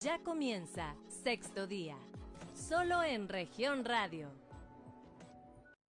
[0.00, 1.96] Ya comienza sexto día,
[2.54, 4.28] solo en región radio.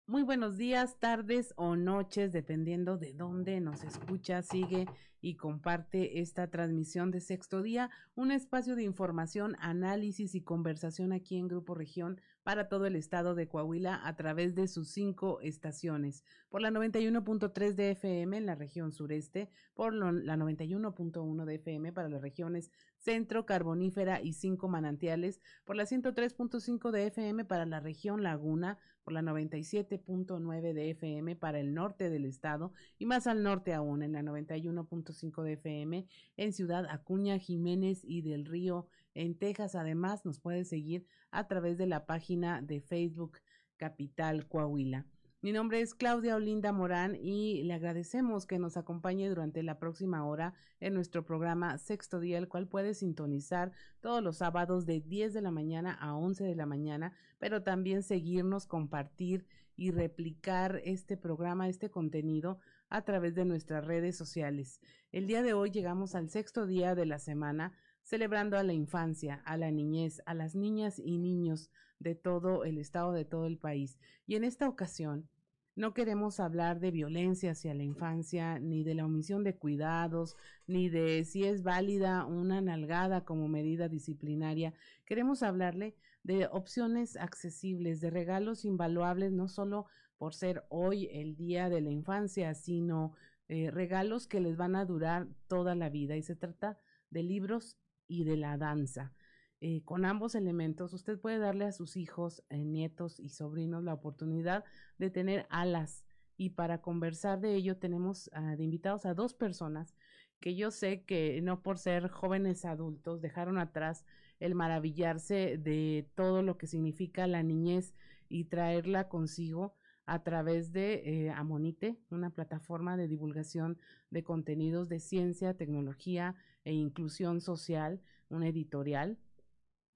[0.07, 4.87] Muy buenos días, tardes o noches, dependiendo de dónde nos escucha, sigue
[5.21, 11.37] y comparte esta transmisión de sexto día, un espacio de información, análisis y conversación aquí
[11.37, 16.23] en Grupo Región para todo el estado de Coahuila a través de sus cinco estaciones.
[16.49, 22.09] Por la 91.3 de FM en la región sureste, por la 91.1 de FM para
[22.09, 28.23] las regiones centro, carbonífera y cinco manantiales, por la 103.5 de FM para la región
[28.23, 33.75] laguna, por la 97.9 de FM para el norte del estado y más al norte
[33.75, 38.87] aún en la 91.5 de FM en Ciudad Acuña, Jiménez y del Río
[39.17, 39.75] en Texas.
[39.75, 43.39] Además, nos puede seguir a través de la página de Facebook
[43.77, 45.07] Capital Coahuila.
[45.43, 50.25] Mi nombre es Claudia Olinda Morán y le agradecemos que nos acompañe durante la próxima
[50.25, 53.71] hora en nuestro programa Sexto Día, el cual puede sintonizar
[54.01, 58.03] todos los sábados de 10 de la mañana a 11 de la mañana, pero también
[58.03, 62.59] seguirnos, compartir y replicar este programa, este contenido
[62.89, 64.81] a través de nuestras redes sociales.
[65.13, 67.73] El día de hoy llegamos al sexto día de la semana
[68.07, 72.79] celebrando a la infancia, a la niñez, a las niñas y niños de todo el
[72.79, 73.99] estado, de todo el país.
[74.29, 75.29] Y en esta ocasión
[75.75, 80.37] no queremos hablar de violencia hacia la infancia, ni de la omisión de cuidados,
[80.69, 84.73] ni de si es válida una nalgada como medida disciplinaria.
[85.05, 91.69] Queremos hablarle de opciones accesibles, de regalos invaluables, no solo por ser hoy el Día
[91.69, 93.15] de la Infancia, sino
[93.49, 96.17] eh, regalos que les van a durar toda la vida.
[96.17, 96.79] Y se trata
[97.11, 97.77] de libros
[98.09, 99.13] y de la danza.
[99.61, 103.95] Eh, con ambos elementos, usted puede darle a sus hijos, eh, nietos y sobrinos la
[103.95, 104.65] oportunidad
[104.99, 106.05] de tener alas.
[106.37, 109.95] Y para conversar de ello tenemos ah, de invitados a dos personas
[110.41, 114.05] que yo sé que no por ser jóvenes adultos dejaron atrás
[114.39, 117.95] el maravillarse de todo lo que significa la niñez
[118.29, 119.76] y traerla consigo
[120.07, 123.79] a través de eh, Amonite, una plataforma de divulgación
[124.11, 128.01] de contenidos de ciencia, tecnología e inclusión social,
[128.31, 129.19] una editorial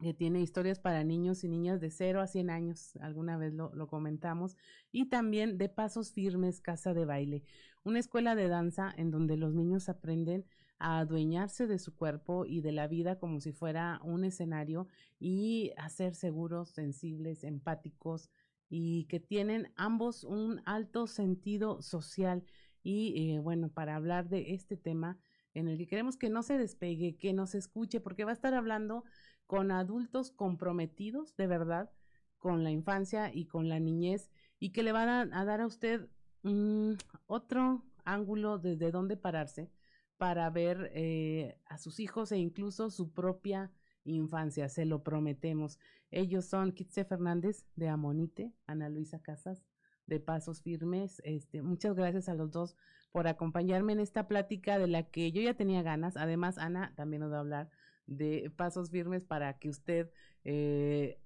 [0.01, 3.73] que tiene historias para niños y niñas de 0 a 100 años, alguna vez lo,
[3.75, 4.57] lo, comentamos,
[4.91, 7.45] y también de Pasos Firmes Casa de Baile,
[7.85, 10.47] una escuela de danza en donde los niños aprenden
[10.79, 14.89] a adueñarse de su cuerpo y de la vida como si fuera un escenario
[15.21, 18.31] y a ser seguros, sensibles, empáticos
[18.71, 22.45] y que tienen ambos un alto sentido social.
[22.83, 25.19] Y eh, bueno, para hablar de este tema,
[25.53, 28.55] en el que queremos que no se despegue, que nos escuche, porque va a estar
[28.55, 29.05] hablando
[29.47, 31.91] con adultos comprometidos de verdad
[32.39, 36.09] con la infancia y con la niñez y que le van a, dar a usted
[37.27, 39.71] otro ángulo desde donde pararse
[40.17, 43.71] para ver eh, a sus hijos e incluso su propia
[44.05, 45.79] infancia, se lo prometemos.
[46.11, 49.65] Ellos son Kitse Fernández de Amonite, Ana Luisa Casas
[50.07, 51.21] de Pasos Firmes.
[51.25, 52.77] Este, muchas gracias a los dos
[53.13, 56.17] por acompañarme en esta plática de la que yo ya tenía ganas.
[56.17, 57.71] Además, Ana también nos va a hablar
[58.07, 60.11] de Pasos Firmes para que usted
[60.45, 61.21] eh,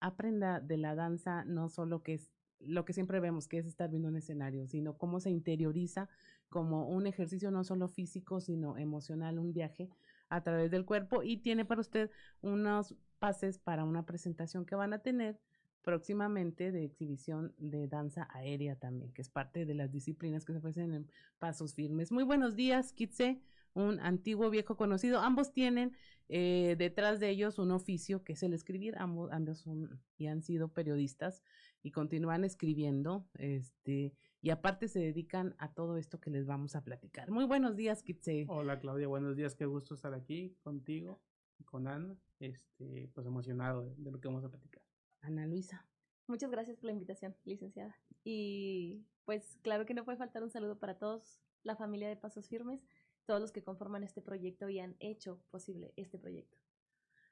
[0.00, 3.90] aprenda de la danza, no solo que es lo que siempre vemos, que es estar
[3.90, 6.08] viendo un escenario, sino cómo se interioriza
[6.48, 9.90] como un ejercicio no solo físico, sino emocional, un viaje
[10.28, 12.10] a través del cuerpo y tiene para usted
[12.40, 15.40] unos pases para una presentación que van a tener
[15.82, 20.58] próximamente de exhibición de danza aérea también, que es parte de las disciplinas que se
[20.58, 22.10] ofrecen en Pasos Firmes.
[22.10, 23.40] Muy buenos días, Kitse,
[23.72, 25.20] un antiguo viejo conocido.
[25.20, 25.92] Ambos tienen
[26.28, 28.96] eh, detrás de ellos un oficio que es el escribir.
[28.98, 31.44] Ambos, ambos son y han sido periodistas
[31.84, 33.28] y continúan escribiendo.
[33.34, 37.30] Este, y aparte se dedican a todo esto que les vamos a platicar.
[37.30, 38.46] Muy buenos días, Kitse.
[38.48, 39.54] Hola, Claudia, buenos días.
[39.54, 41.20] Qué gusto estar aquí contigo
[41.58, 42.16] y con Ana.
[42.38, 44.82] Este, pues emocionado de lo que vamos a platicar.
[45.22, 45.86] Ana Luisa.
[46.28, 47.96] Muchas gracias por la invitación, licenciada.
[48.24, 52.48] Y pues claro que no puede faltar un saludo para todos, la familia de Pasos
[52.48, 52.86] Firmes,
[53.26, 56.58] todos los que conforman este proyecto y han hecho posible este proyecto.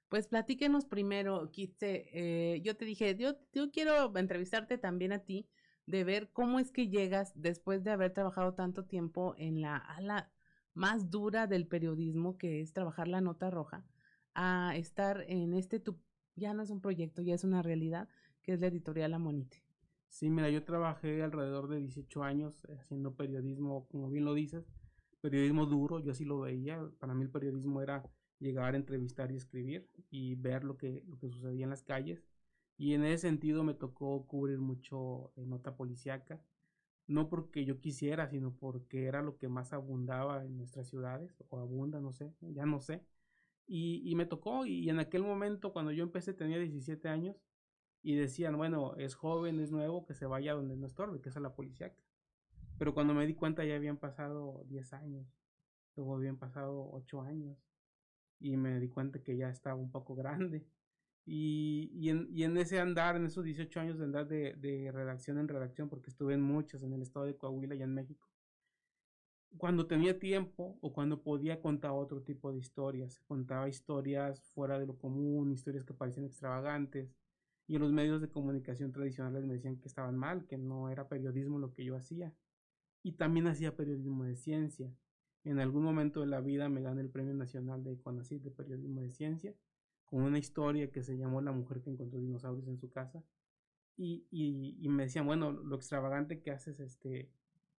[0.09, 2.09] Pues platíquenos primero, Kitse.
[2.12, 5.49] Eh, yo te dije, yo, yo quiero entrevistarte también a ti,
[5.87, 10.31] de ver cómo es que llegas después de haber trabajado tanto tiempo en la ala
[10.73, 13.85] más dura del periodismo, que es trabajar la nota roja,
[14.35, 15.99] a estar en este tu
[16.37, 18.09] ya no es un proyecto, ya es una realidad,
[18.43, 19.63] que es la editorial Amonite.
[20.09, 24.65] Sí, mira, yo trabajé alrededor de 18 años eh, haciendo periodismo, como bien lo dices,
[25.21, 28.05] periodismo duro, yo así lo veía, para mí el periodismo era
[28.39, 32.29] llegar entrevistar y escribir y ver lo que, lo que sucedía en las calles.
[32.76, 36.41] Y en ese sentido me tocó cubrir mucho eh, nota policíaca,
[37.06, 41.59] no porque yo quisiera, sino porque era lo que más abundaba en nuestras ciudades, o
[41.59, 43.05] abunda, no sé, ya no sé.
[43.67, 47.37] Y, y, me tocó, y en aquel momento, cuando yo empecé, tenía 17 años,
[48.03, 51.37] y decían, bueno, es joven, es nuevo, que se vaya donde no estorbe, que es
[51.38, 51.94] a la policía.
[52.79, 55.26] Pero cuando me di cuenta ya habían pasado 10 años,
[55.97, 57.56] luego habían pasado 8 años,
[58.41, 60.67] y me di cuenta que ya estaba un poco grande.
[61.26, 64.93] Y, y, en, y en ese andar, en esos 18 años de andar de, de
[64.93, 68.29] redacción en redacción, porque estuve en muchos, en el estado de Coahuila y en México,
[69.56, 73.21] cuando tenía tiempo o cuando podía contar otro tipo de historias.
[73.26, 77.15] Contaba historias fuera de lo común, historias que parecían extravagantes.
[77.67, 81.09] Y en los medios de comunicación tradicionales me decían que estaban mal, que no era
[81.09, 82.35] periodismo lo que yo hacía.
[83.03, 84.93] Y también hacía periodismo de ciencia.
[85.44, 89.03] En algún momento de la vida me gané el Premio Nacional de CONACYT de Periodismo
[89.03, 89.55] de Ciencia
[90.06, 93.23] con una historia que se llamó La mujer que encontró dinosaurios en su casa.
[93.97, 97.31] Y, y, y me decían, bueno, lo extravagante que haces este,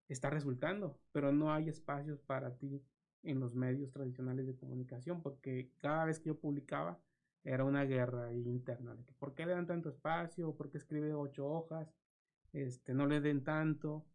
[0.09, 2.83] está resultando, pero no hay espacios para ti
[3.23, 7.01] en los medios tradicionales de comunicación, porque cada vez que yo publicaba
[7.43, 11.13] era una guerra interna, de que por qué le dan tanto espacio, por qué escribe
[11.15, 11.93] ocho hojas,
[12.53, 14.07] este, no le den tanto.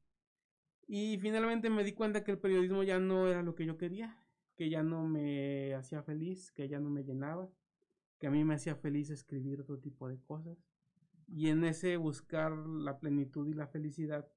[0.88, 4.24] Y finalmente me di cuenta que el periodismo ya no era lo que yo quería,
[4.56, 7.50] que ya no me hacía feliz, que ya no me llenaba,
[8.19, 10.57] que a mí me hacía feliz escribir otro tipo de cosas.
[11.27, 14.27] Y en ese buscar la plenitud y la felicidad,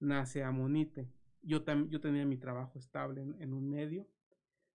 [0.00, 1.08] nace Amonite.
[1.42, 4.08] Yo, yo tenía mi trabajo estable en, un medio,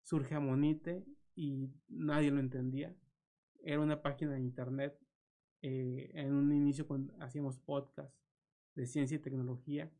[0.01, 1.05] surge Amonite
[1.35, 2.95] y nadie lo entendía.
[3.59, 4.97] Era una página de internet.
[5.61, 6.85] Eh, en un inicio
[7.19, 8.13] hacíamos podcast
[8.75, 9.91] de ciencia y tecnología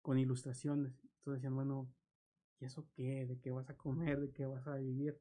[0.00, 0.92] con ilustraciones.
[1.18, 1.92] Entonces decían, bueno,
[2.60, 3.26] ¿y eso qué?
[3.26, 4.20] ¿De qué vas a comer?
[4.20, 5.20] ¿De qué vas a vivir?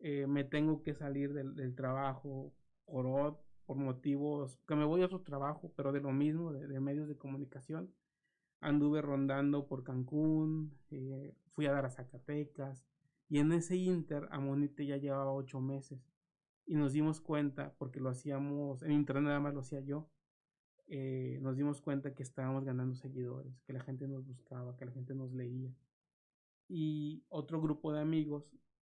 [0.00, 2.52] Eh, me tengo que salir del, trabajo
[2.86, 7.08] por, por motivos que me voy a otro trabajo, pero de lo mismo, de medios
[7.08, 7.92] de comunicación
[8.60, 12.84] anduve rondando por Cancún, eh, fui a dar a Zacatecas
[13.28, 16.00] y en ese inter Amonite ya llevaba ocho meses
[16.66, 20.08] y nos dimos cuenta, porque lo hacíamos, en internet nada más lo hacía yo,
[20.86, 24.92] eh, nos dimos cuenta que estábamos ganando seguidores, que la gente nos buscaba, que la
[24.92, 25.72] gente nos leía.
[26.68, 28.44] Y otro grupo de amigos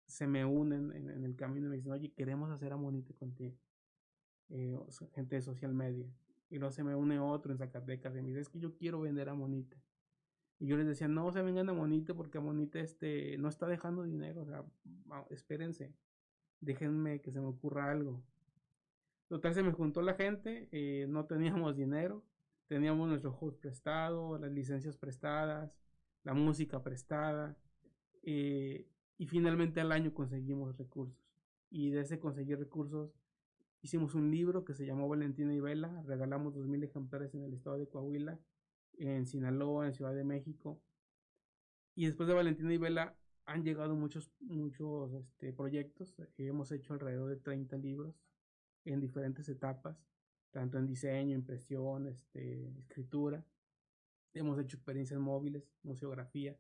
[0.10, 3.56] se me unen en, el camino y me dicen, oye, queremos hacer Amonite contigo.
[4.50, 4.78] Eh,
[5.14, 6.12] gente de social media.
[6.50, 9.02] Y luego se me une otro en Zacatecas y me dice, es que yo quiero
[9.02, 9.78] vender a Monite.
[10.58, 13.68] Y yo les decía, no se vengan a Monite porque a Monite este, no está
[13.68, 14.42] dejando dinero.
[14.42, 14.66] O sea,
[15.30, 15.94] espérense,
[16.60, 18.24] déjenme que se me ocurra algo.
[19.28, 22.26] Total, se me juntó la gente, eh, no teníamos dinero,
[22.68, 25.72] teníamos nuestro host prestado, las licencias prestadas,
[26.24, 27.56] la música prestada.
[28.24, 28.89] Eh,
[29.20, 31.24] y finalmente al año conseguimos recursos.
[31.70, 33.12] Y de ese conseguir recursos
[33.82, 37.78] Hicimos un libro que se llamó Valentina y Vela, regalamos 2.000 ejemplares en el estado
[37.78, 38.38] de Coahuila,
[38.98, 40.82] en Sinaloa, en Ciudad de México.
[41.96, 46.14] Y después de Valentina y Vela han llegado muchos, muchos este, proyectos.
[46.38, 48.22] hemos hecho alrededor de 30 libros
[48.84, 49.98] en diferentes etapas,
[50.52, 53.46] tanto en diseño, impresión, este, escritura.
[54.34, 56.58] Hemos hecho experiencias móviles, museografía.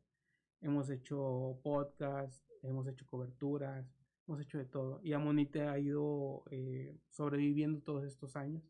[0.61, 3.85] Hemos hecho podcast, hemos hecho coberturas,
[4.27, 4.99] hemos hecho de todo.
[5.03, 8.63] Y Amonite ha ido eh, sobreviviendo todos estos años.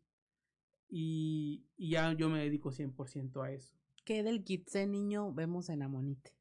[0.88, 3.76] Y, y, ya yo me dedico 100% a eso.
[4.06, 6.36] ¿Qué del Kitse niño vemos en Amonite?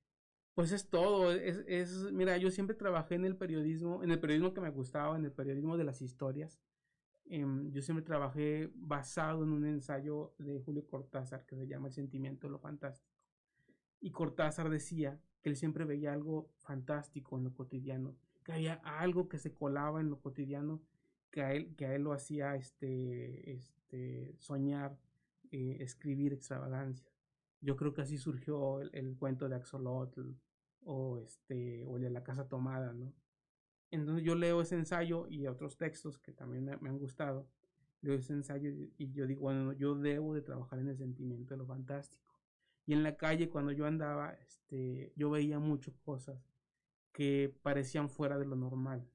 [0.54, 4.54] Pues es todo, es, es, mira, yo siempre trabajé en el periodismo, en el periodismo
[4.54, 6.58] que me gustaba, en el periodismo de las historias.
[7.26, 11.94] Em, yo siempre trabajé basado en un ensayo de Julio Cortázar que se llama El
[11.94, 13.14] sentimiento de lo fantástico.
[14.00, 19.28] Y Cortázar decía que él siempre veía algo fantástico en lo cotidiano, que había algo
[19.28, 20.80] que se colaba en lo cotidiano
[21.30, 24.98] que a él, que él lo hacía este, este, soñar,
[25.50, 27.12] eh, escribir extravagancias.
[27.60, 30.32] Yo creo que así surgió el, cuento de Axolotl
[30.84, 33.12] o, este, o el de la casa tomada, ¿no?
[33.90, 37.48] Entonces yo leo ese ensayo y otros textos que también me, han gustado.
[38.00, 41.58] Leo ese ensayo y, yo digo, bueno, yo debo de trabajar en el sentimiento de
[41.58, 42.27] lo fantástico.
[42.88, 46.42] Y en la calle cuando yo andaba, este, yo veía muchas cosas
[47.12, 49.06] que parecían fuera de lo normal.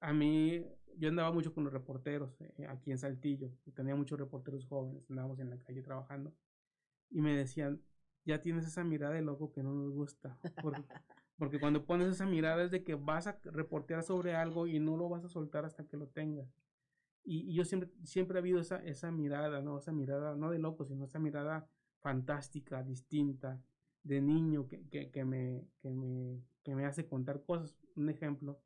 [0.00, 4.66] A mí, yo andaba mucho con los reporteros eh, aquí en Saltillo, tenía muchos reporteros
[4.66, 6.34] jóvenes, andábamos en la calle trabajando,
[7.08, 7.80] y me decían,
[8.24, 10.82] ya tienes esa mirada de loco que no nos gusta, porque,
[11.38, 14.96] porque cuando pones esa mirada es de que vas a reportear sobre algo y no
[14.96, 16.52] lo vas a soltar hasta que lo tengas.
[17.22, 19.78] Y, yo siempre, siempre ha habido esa, esa mirada, ¿no?
[19.78, 21.68] Esa mirada, no de loco, sino esa mirada
[22.02, 23.60] fantástica, distinta,
[24.02, 24.78] de niño que,
[25.24, 27.76] me, que, me, que me hace contar cosas.
[27.96, 28.60] Un ejemplo,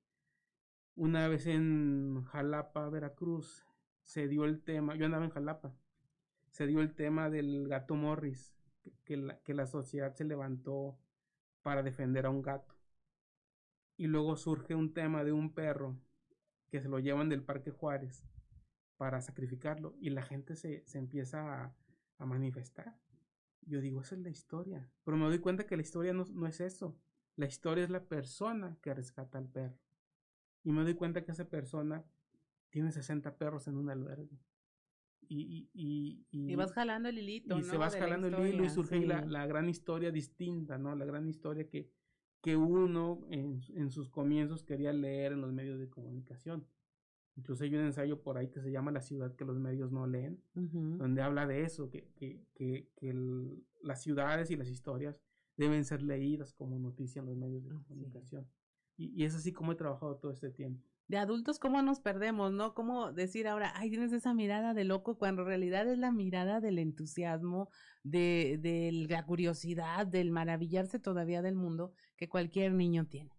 [0.94, 3.64] una vez en Jalapa, Veracruz,
[4.02, 5.74] se dio el tema, yo andaba en Jalapa,
[6.50, 8.56] se dio el tema del gato Morris,
[9.04, 10.98] que la, que la sociedad se levantó
[11.62, 12.74] para defender a un gato.
[13.96, 15.98] Y luego surge un tema de un perro
[16.70, 18.24] que se lo llevan del Parque Juárez
[18.96, 21.64] para sacrificarlo y la gente se, se empieza
[22.18, 22.96] a, manifestar.
[23.66, 26.46] Yo digo, esa es la historia, pero me doy cuenta que la historia no, no
[26.46, 26.96] es eso.
[27.34, 29.78] La historia es la persona que rescata al perro.
[30.62, 32.04] Y me doy cuenta que esa persona
[32.70, 34.40] tiene 60 perros en un albergue.
[35.28, 37.56] Y, y, y, y, vas jalando el hilito.
[37.56, 37.64] Y ¿no?
[37.64, 39.06] se vas de jalando el hilo y surge sí.
[39.06, 40.94] la, la, gran historia distinta, ¿no?
[40.94, 41.90] La gran historia que,
[42.40, 46.66] que uno en, en, sus comienzos quería leer en los medios de comunicación.
[47.36, 50.06] Incluso hay un ensayo por ahí que se llama La ciudad que los medios no
[50.06, 50.96] leen, uh -huh.
[50.96, 55.20] donde habla de eso, que, que, que, que el, las ciudades y las historias
[55.56, 58.44] deben ser leídas como noticia en los medios de comunicación.
[58.96, 59.12] Sí.
[59.14, 62.52] Y, y es así como he trabajado todo este tiempo de adultos, ¿cómo nos perdemos,
[62.52, 62.74] no?
[62.74, 66.60] ¿Cómo decir ahora, ay, tienes esa mirada de loco, cuando en realidad es la mirada
[66.60, 67.68] del entusiasmo,
[68.02, 73.30] de, de la curiosidad, del maravillarse todavía del mundo que cualquier niño tiene.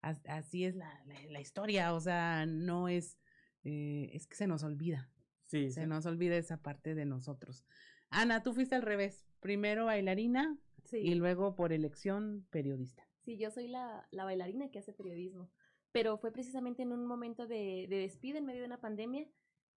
[0.00, 3.18] Así es la, la, la historia, o sea, no es,
[3.66, 5.10] eh, es que se nos olvida.
[5.42, 5.86] Sí, se sí.
[5.86, 7.64] nos olvida esa parte de nosotros.
[8.10, 10.98] Ana, tú fuiste al revés, primero bailarina sí.
[10.98, 13.08] y luego por elección periodista.
[13.24, 15.50] Sí, yo soy la, la bailarina que hace periodismo
[15.96, 19.26] pero fue precisamente en un momento de, de, despido en medio de una pandemia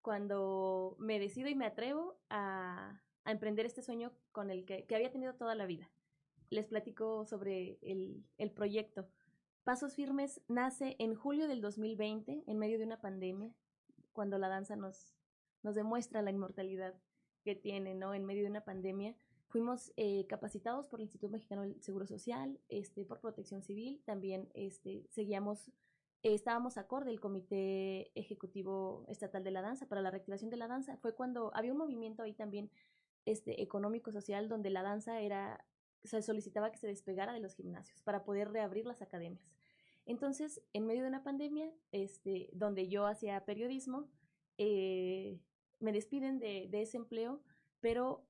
[0.01, 4.97] cuando me decido y me atrevo a, a emprender este sueño con el que, que,
[4.97, 5.91] había tenido toda la vida.
[6.49, 9.11] Les platico sobre el, el, proyecto.
[9.63, 13.53] Pasos Firmes nace en julio del 2020 en medio de una pandemia,
[14.17, 15.15] cuando la danza nos,
[15.63, 16.95] nos demuestra la inmortalidad
[17.45, 18.15] que tiene, ¿no?
[18.15, 19.15] En medio de una pandemia.
[19.49, 24.49] Fuimos eh, capacitados por el Instituto Mexicano del Seguro Social, este, por Protección Civil, también
[24.55, 25.71] este, seguíamos
[26.23, 30.97] estábamos acorde el Comité Ejecutivo Estatal de la Danza para la reactivación de la danza.
[30.97, 32.71] Fue cuando había un movimiento ahí también
[33.27, 35.65] este, económico-social donde la danza era,
[36.03, 39.56] se solicitaba que se despegara de los gimnasios para poder reabrir las academias.
[40.07, 44.09] Entonces, en medio de una pandemia, este, donde yo hacía periodismo,
[44.57, 45.39] eh,
[45.81, 47.43] me despiden de, ese empleo,
[47.81, 48.27] pero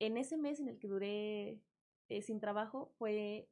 [0.00, 1.62] en ese mes en el que duré
[2.08, 3.48] eh, sin trabajo fue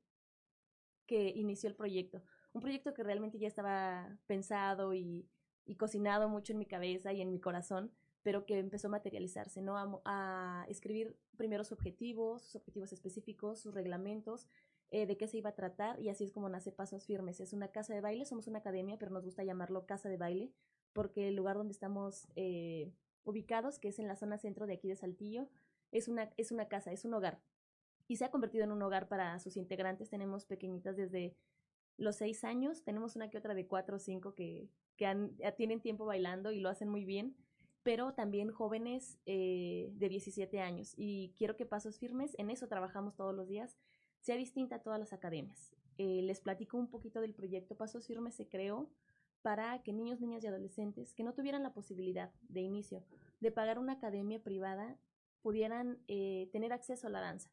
[1.06, 2.23] que inició el proyecto
[2.56, 5.28] un proyecto que realmente ya estaba pensado y,
[5.66, 7.92] y, cocinado mucho en mi cabeza y en mi corazón,
[8.23, 9.76] pero que empezó a materializarse, ¿no?
[9.76, 14.49] A, a escribir primero sus objetivos, sus objetivos específicos, sus reglamentos,
[14.90, 17.40] eh, de qué se iba a tratar, y así es como nace Pasos Firmes.
[17.40, 20.52] Es una casa de baile, somos una academia, pero nos gusta llamarlo casa de baile,
[20.93, 22.93] porque el lugar donde estamos eh,
[23.25, 25.49] ubicados, que es en la zona centro de aquí de Saltillo,
[25.93, 27.40] es una, es una casa, es un hogar.
[28.09, 30.11] Y se ha convertido en un hogar para sus integrantes.
[30.11, 31.37] Tenemos pequeñitas desde
[31.97, 36.05] los seis años, tenemos una que otra de cuatro o cinco que, que tienen tiempo
[36.05, 37.37] bailando y lo hacen muy bien,
[37.83, 40.95] pero también jóvenes eh, de 17 años.
[40.97, 43.76] Y quiero que Pasos Firmes, en eso trabajamos todos los días,
[44.26, 45.73] sea distinta a todas las academias.
[45.99, 48.90] Eh, les platico un poquito del proyecto Pasos Firmes se creó
[49.40, 53.04] para que niños, niñas y adolescentes que no tuvieran la posibilidad de inicio
[53.38, 54.99] de pagar una academia privada
[55.42, 57.50] pudieran eh, tener acceso a la danza.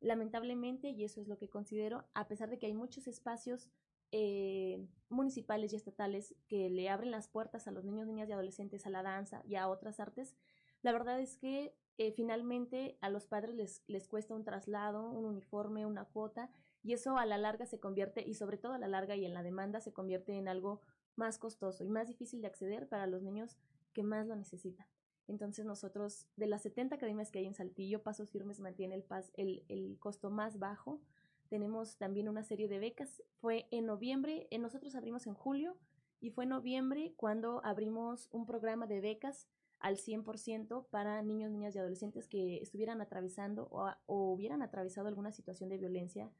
[0.00, 3.68] Lamentablemente, y eso es lo que considero, a pesar de que hay muchos espacios
[4.10, 8.84] eh, municipales y estatales que le abren las puertas a los niños, niñas y adolescentes
[8.84, 10.34] a la danza y a otras artes,
[10.82, 15.24] la verdad es que eh, finalmente a los padres les, les cuesta un traslado, un
[15.24, 16.50] uniforme, una cuota,
[16.82, 19.34] y eso a la larga se convierte, y sobre todo a la larga y en
[19.34, 20.80] la demanda, se convierte en algo
[21.16, 23.56] más costoso y más difícil de acceder para los niños
[23.92, 24.86] que más lo necesitan.
[25.28, 29.32] Entonces nosotros, de las 70 academias que hay en Saltillo, Pasos Firmes mantiene el, pas,
[29.34, 31.00] el, el costo más bajo,
[31.48, 33.22] tenemos también una serie de becas.
[33.40, 35.76] Fue en noviembre, en nosotros abrimos en julio
[36.20, 41.74] y fue en noviembre cuando abrimos un programa de becas al 100% para niños, niñas
[41.74, 46.30] y adolescentes que estuvieran atravesando o, o, hubieran atravesado alguna situación de violencia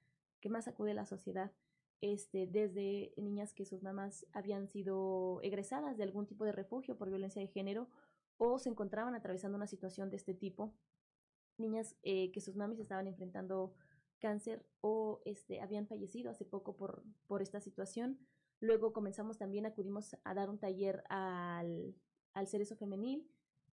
[0.40, 1.52] que más acude a la sociedad.
[2.02, 7.08] Este, desde niñas que sus mamás habían sido egresadas de algún tipo de refugio por
[7.08, 7.88] violencia de género
[8.36, 10.74] o se encontraban atravesando una situación de este tipo.
[11.58, 13.74] Niñas eh, que sus mamis estaban enfrentando
[14.18, 18.18] cáncer o este, habían fallecido hace poco por, por esta situación.
[18.60, 21.94] Luego comenzamos también, acudimos a dar un taller al,
[22.36, 23.26] al cerezo femenil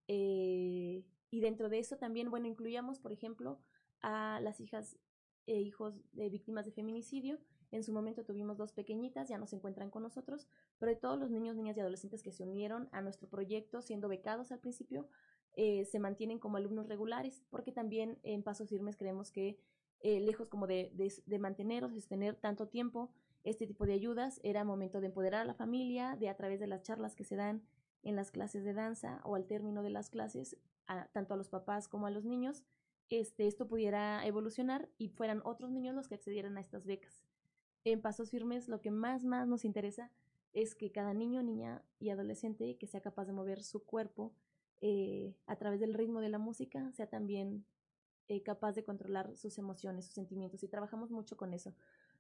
[0.08, 3.60] eh, y dentro de eso también, bueno, incluíamos, por ejemplo,
[4.02, 4.98] a las hijas
[5.46, 7.40] e hijos de víctimas de feminicidio.
[7.72, 11.20] En su momento tuvimos dos pequeñitas, ya no se encuentran con nosotros, pero de todos
[11.20, 15.08] los niños, niñas y adolescentes que se unieron a nuestro proyecto, siendo becados al principio,
[15.56, 19.60] eh, se mantienen como alumnos regulares, porque también en Pasos Firmes creemos que
[20.02, 23.12] eh, lejos como de, de, de mantener o sostener tanto tiempo
[23.44, 26.68] este tipo de ayudas, era momento de empoderar a la familia, de a través de
[26.68, 27.64] las charlas que se dan
[28.04, 30.58] en las clases de danza o al término de las clases,
[31.14, 32.64] tanto a los papás como a los niños,
[33.10, 37.24] este, esto pudiera evolucionar y fueran otros niños los que accedieran a estas becas.
[37.86, 40.12] En Pasos Firmes lo que más, más nos interesa
[40.54, 44.34] es que cada niño, niña y adolescente que sea capaz de mover su cuerpo
[44.82, 47.66] eh, a través del ritmo de la música, sea también
[48.28, 50.64] eh, capaz de controlar sus emociones, sus sentimientos.
[50.64, 51.74] Y trabajamos mucho con eso.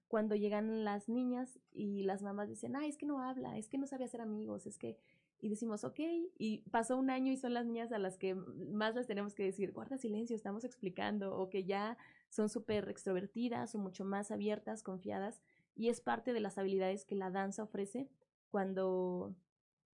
[0.07, 3.77] Cuando llegan las niñas y las mamás dicen, ay, es que no habla, es que
[3.77, 4.97] no sabe hacer amigos, es que...
[5.43, 5.99] Y decimos, ok,
[6.37, 9.43] y pasó un año y son las niñas a las que más les tenemos que
[9.43, 11.97] decir, guarda silencio, estamos explicando, o que ya
[12.29, 15.41] son súper extrovertidas o mucho más abiertas, confiadas,
[15.75, 18.09] y es parte de las habilidades que la danza ofrece
[18.51, 19.35] cuando,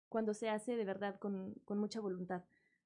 [0.09, 2.43] cuando se hace de verdad con, con mucha voluntad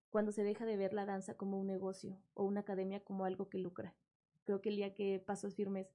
[0.09, 3.49] cuando se deja de ver la danza como un negocio o una academia como algo
[3.49, 3.95] que lucra.
[4.43, 5.87] Creo que el día que Pasos Firmes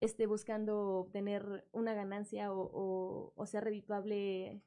[0.00, 4.62] esté buscando obtener una ganancia o, o, sea redituable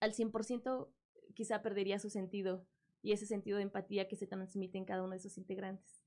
[0.00, 0.88] al 100%,
[1.34, 2.66] quizá perdería su sentido
[3.02, 6.02] y ese sentido de empatía que se transmite en cada uno de sus integrantes.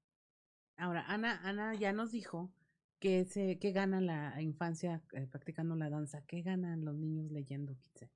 [0.78, 2.52] Ahora, Ana, Ana ya nos dijo
[3.00, 7.78] que, se, que gana la infancia eh, practicando la danza, ¿qué ganan los niños leyendo
[7.78, 8.12] Kitse?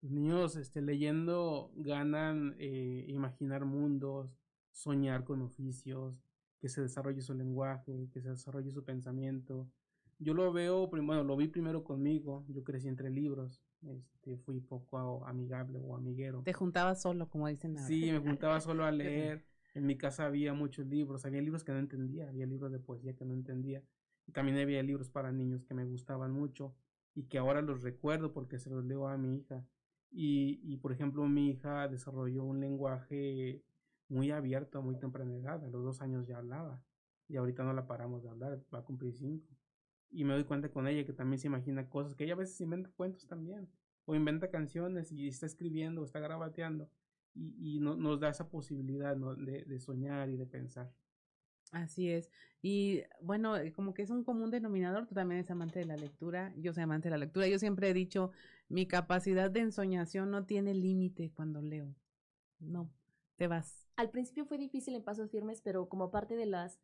[0.00, 4.30] Los niños este, leyendo ganan eh, imaginar mundos,
[4.70, 6.22] soñar con oficios,
[6.60, 9.70] que se desarrolle su lenguaje, que se desarrolle su pensamiento.
[10.18, 15.24] Yo lo veo, bueno, lo vi primero conmigo, yo crecí entre libros, este, fui poco
[15.26, 16.42] amigable o amiguero.
[16.42, 17.86] Te juntabas solo, como dicen ahora.
[17.86, 19.44] Sí, me juntaba solo a leer.
[19.74, 23.14] En mi casa había muchos libros, había libros que no entendía, había libros de poesía
[23.14, 23.82] que no entendía.
[24.32, 26.74] también había libros para niños que me gustaban mucho
[27.14, 29.64] y que ahora los recuerdo porque se los leo a mi hija.
[30.10, 33.62] Y, y, por ejemplo, mi hija desarrolló un lenguaje
[34.08, 35.64] muy abierto a muy temprana edad.
[35.64, 36.82] A los dos años ya hablaba.
[37.28, 39.57] Y ahorita no la paramos de hablar, va a cumplir cinco.
[40.10, 42.60] Y me doy cuenta con ella que también se imagina cosas, que ella a veces
[42.60, 43.68] inventa cuentos también.
[44.06, 46.90] O inventa canciones y está escribiendo o está grabateando.
[47.34, 50.90] Y, y no, nos da esa posibilidad de, de soñar y de pensar.
[51.72, 52.30] Así es.
[52.62, 55.96] Y bueno, eh, como que es un común denominador, tú también eres amante de la
[55.96, 57.46] lectura, yo soy amante de la lectura.
[57.46, 58.30] Yo siempre he dicho,
[58.68, 61.94] mi capacidad de ensoñación no tiene límite cuando leo.
[62.58, 62.90] No,
[63.36, 63.86] te vas.
[63.96, 66.80] Al principio fue difícil en pasos firmes, pero como parte de las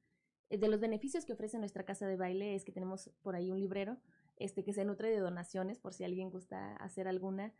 [0.50, 3.58] de los beneficios que ofrece nuestra casa de baile es que tenemos por ahí un
[3.58, 3.98] librero
[4.36, 7.54] este que se nutre de donaciones por si alguien gusta hacer alguna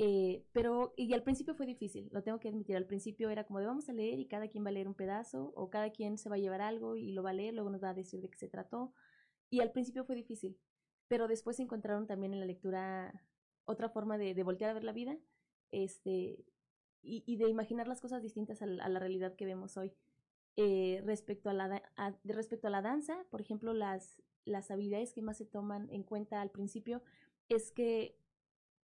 [0.00, 3.58] eh, pero, y al principio fue difícil, lo tengo que admitir, al principio era como
[3.58, 6.18] de vamos a leer y cada quien va a leer un pedazo o cada quien
[6.18, 8.20] se va a llevar algo y lo va a leer, luego nos va a decir
[8.20, 8.94] de qué se trató.
[9.50, 10.56] Y al principio fue difícil,
[11.08, 13.24] pero después encontraron también en la lectura
[13.64, 15.18] otra forma de, de voltear a ver la vida
[15.72, 16.44] este,
[17.02, 19.92] y, y, de imaginar las cosas distintas a la realidad que vemos hoy.
[20.60, 25.22] Eh, respecto, a la, a, respecto a la danza, por ejemplo, las, las habilidades que
[25.22, 27.00] más se toman en cuenta al principio
[27.48, 28.18] es que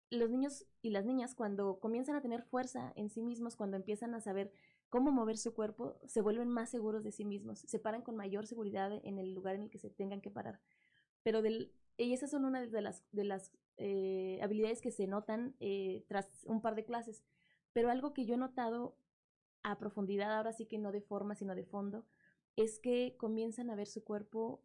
[0.09, 4.15] los niños y las niñas cuando comienzan a tener fuerza en sí mismos, cuando empiezan
[4.15, 4.53] a saber
[4.89, 8.47] cómo mover su cuerpo, se vuelven más seguros de sí mismos, se paran con mayor
[8.47, 10.61] seguridad en el lugar en el que se tengan que parar.
[11.21, 16.05] Pero del, esas son una de las, de las eh, habilidades que se notan eh,
[16.07, 17.25] tras un par de clases.
[17.73, 18.95] Pero algo que yo he notado
[19.63, 22.05] a profundidad, ahora sí que no de forma, sino de fondo,
[22.55, 24.63] es que comienzan a ver su cuerpo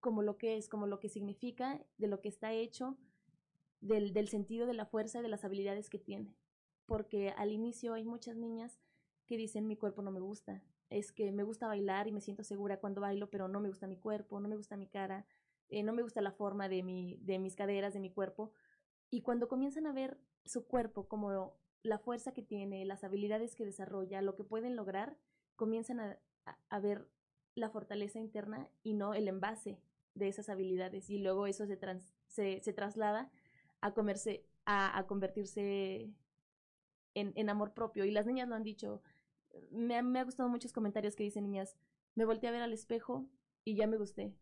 [0.00, 2.96] como lo que es, como lo que significa, de lo que está hecho,
[3.80, 6.36] del, del sentido de la fuerza de las habilidades que tiene.
[6.86, 8.80] Porque al inicio hay muchas niñas
[9.26, 12.42] que dicen mi cuerpo no me gusta, es que me gusta bailar y me siento
[12.42, 15.24] segura cuando bailo, pero no me gusta mi cuerpo, no me gusta mi cara,
[15.68, 18.52] eh, no me gusta la forma de, mi, de mis caderas, de mi cuerpo.
[19.08, 23.64] Y cuando comienzan a ver su cuerpo como la fuerza que tiene, las habilidades que
[23.64, 25.16] desarrolla, lo que pueden lograr,
[25.56, 26.18] comienzan a,
[26.68, 27.08] a, ver
[27.54, 29.80] la fortaleza interna y no el envase
[30.14, 31.10] de esas habilidades.
[31.10, 33.30] Y luego eso se, trans, se, se traslada
[33.80, 36.10] a comerse, a, a convertirse
[37.14, 38.04] en, en, amor propio.
[38.04, 39.02] Y las niñas lo han dicho.
[39.70, 41.76] Me, me ha gustado muchos comentarios que dicen niñas,
[42.14, 43.26] me volteé a ver al espejo
[43.64, 44.34] y ya me gusté.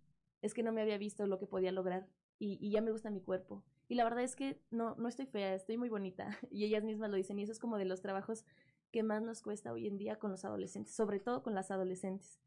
[0.42, 3.10] Es que no me había visto lo que podía lograr y, y ya me gusta
[3.10, 3.64] mi cuerpo.
[3.88, 6.28] Y la verdad es que no, no estoy fea, estoy muy bonita.
[6.50, 7.38] Y ellas mismas lo dicen.
[7.38, 8.44] Y eso es como de los trabajos
[8.92, 12.40] que más nos cuesta hoy en día con los adolescentes, sobre todo con las adolescentes.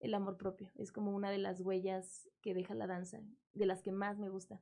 [0.00, 3.22] El amor propio es como una de las huellas que deja la danza,
[3.54, 4.60] de las que más me gusta.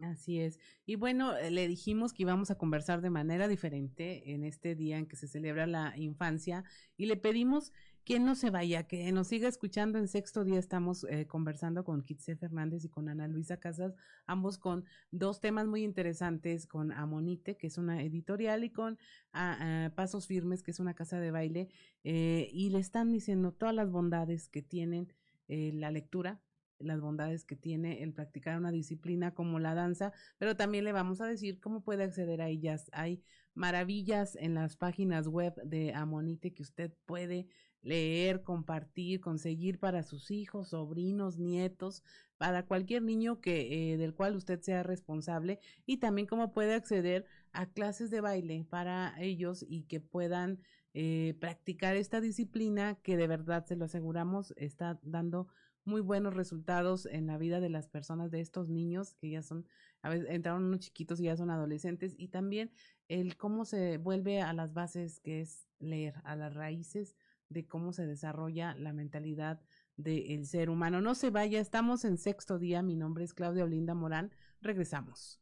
[0.00, 0.60] Así es.
[0.86, 4.96] Y bueno, eh, le dijimos que íbamos a conversar de manera diferente en este día
[4.96, 6.64] en que se celebra la infancia
[6.96, 7.72] y le pedimos
[8.08, 9.98] que no se vaya, que nos siga escuchando.
[9.98, 13.92] En sexto día estamos eh, conversando con Kitse Fernández y con Ana Luisa Casas,
[14.24, 18.98] ambos con dos temas muy interesantes, con Amonite, que es una editorial, y con
[19.32, 21.68] a, a Pasos Firmes, que es una casa de baile,
[22.02, 25.12] eh, y le están diciendo todas las bondades que tienen
[25.48, 26.40] eh, la lectura
[26.80, 31.20] las bondades que tiene el practicar una disciplina como la danza, pero también le vamos
[31.20, 32.88] a decir cómo puede acceder a ellas.
[32.92, 33.20] Hay
[33.54, 37.48] maravillas en las páginas web de Amonite que usted puede
[37.82, 42.02] leer, compartir, conseguir para sus hijos, sobrinos, nietos,
[42.38, 47.26] para cualquier niño que eh, del cual usted sea responsable y también cómo puede acceder
[47.52, 50.60] a clases de baile para ellos y que puedan
[50.94, 55.48] eh, practicar esta disciplina que de verdad se lo aseguramos está dando
[55.84, 59.66] muy buenos resultados en la vida de las personas de estos niños que ya son
[60.02, 62.70] a veces entraron unos chiquitos y ya son adolescentes y también
[63.08, 67.16] el cómo se vuelve a las bases que es leer a las raíces
[67.48, 69.60] de cómo se desarrolla la mentalidad
[69.96, 71.00] del ser humano.
[71.00, 72.82] No se vaya, estamos en sexto día.
[72.82, 74.32] Mi nombre es Claudia Olinda Morán.
[74.60, 75.40] Regresamos.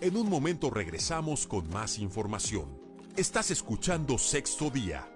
[0.00, 2.78] En un momento regresamos con más información.
[3.16, 5.08] Estás escuchando Sexto Día.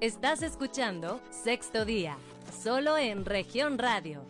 [0.00, 2.16] Estás escuchando Sexto Día,
[2.62, 4.24] solo en región radio.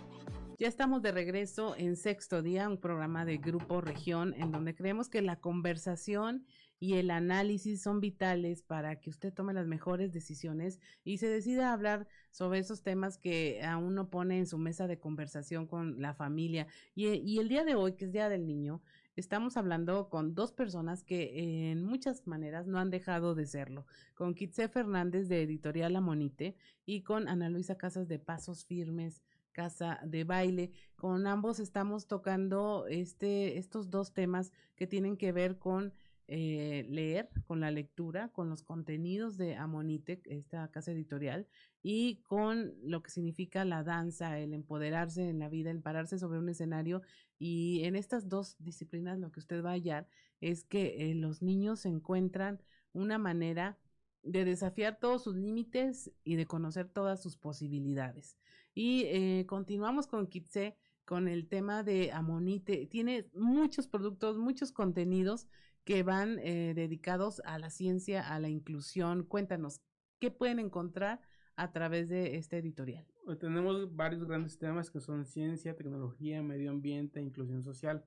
[0.59, 5.09] Ya estamos de regreso en Sexto Día, un programa de Grupo Región, en donde creemos
[5.09, 6.45] que la conversación
[6.81, 11.73] y el análisis son vitales para que usted tome las mejores decisiones y se decida
[11.73, 16.15] hablar sobre esos temas que aún no pone en su mesa de conversación con la
[16.15, 16.67] familia.
[16.95, 18.81] Y, y el día de hoy, que es Día del Niño,
[19.17, 24.35] estamos hablando con dos personas que en muchas maneras no han dejado de serlo, con
[24.35, 29.99] Kitse Fernández de Editorial La Monite y con Ana Luisa Casas de Pasos Firmes, Casa
[30.05, 30.71] de Baile.
[30.95, 35.93] Con ambos estamos tocando este, estos dos temas que tienen que ver con
[36.31, 41.49] eh, leer, con la lectura, con los contenidos de Amonite, esta casa editorial,
[41.83, 46.39] y con lo que significa la danza, el empoderarse en la vida, el pararse sobre
[46.39, 47.01] un escenario.
[47.39, 50.07] Y en estas dos disciplinas lo que usted va a hallar
[50.43, 52.63] es que eh, los niños encuentran
[52.93, 53.79] una manera
[54.23, 58.37] de desafiar todos sus límites y de conocer todas sus posibilidades.
[58.75, 62.87] Y eh, continuamos con Kitse con el tema de Amonite.
[62.87, 65.49] Tiene muchos productos, muchos contenidos
[65.89, 69.25] que van eh, dedicados a la ciencia, a la inclusión.
[69.25, 69.81] Cuéntanos,
[70.21, 71.23] ¿qué pueden encontrar
[71.57, 73.07] a través de este editorial?
[73.25, 78.05] Pues tenemos varios grandes temas que son ciencia, tecnología, medio ambiente, inclusión social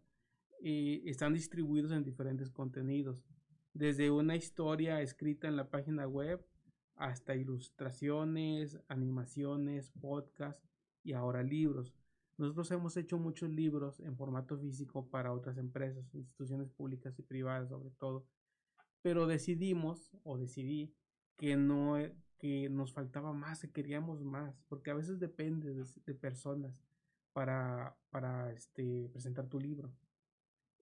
[0.62, 3.26] y están distribuidos en diferentes contenidos,
[3.74, 6.46] desde una historia escrita en la página web
[6.98, 10.70] hasta ilustraciones, animaciones, podcasts
[11.02, 11.96] y ahora libros.
[12.42, 17.70] Nosotros hemos hecho muchos libros en formato físico para otras empresas, instituciones públicas y privadas
[17.70, 18.26] sobre todo,
[19.04, 20.92] pero decidimos o decidí
[21.38, 26.14] que no eh, que nos faltaba más, que queríamos más, porque a veces depende de,
[26.16, 26.74] personas
[27.32, 29.94] para, para este, presentar tu libro.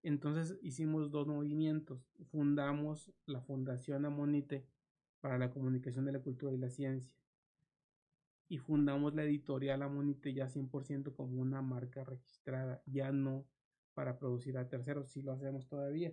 [0.02, 2.10] Entonces hicimos dos movimientos.
[2.32, 4.65] Fundamos la Fundación Amonite
[5.19, 7.12] para la Comunicación de la Cultura y la Ciencia
[8.50, 13.46] y fundamos la editorial Amonite ya 100% como una marca registrada, ya no
[13.94, 16.12] para producir a terceros, si lo hacemos todavía.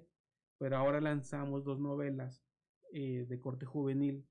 [0.59, 2.45] Pero ahora lanzamos dos novelas
[2.93, 4.27] eh, de corte juvenil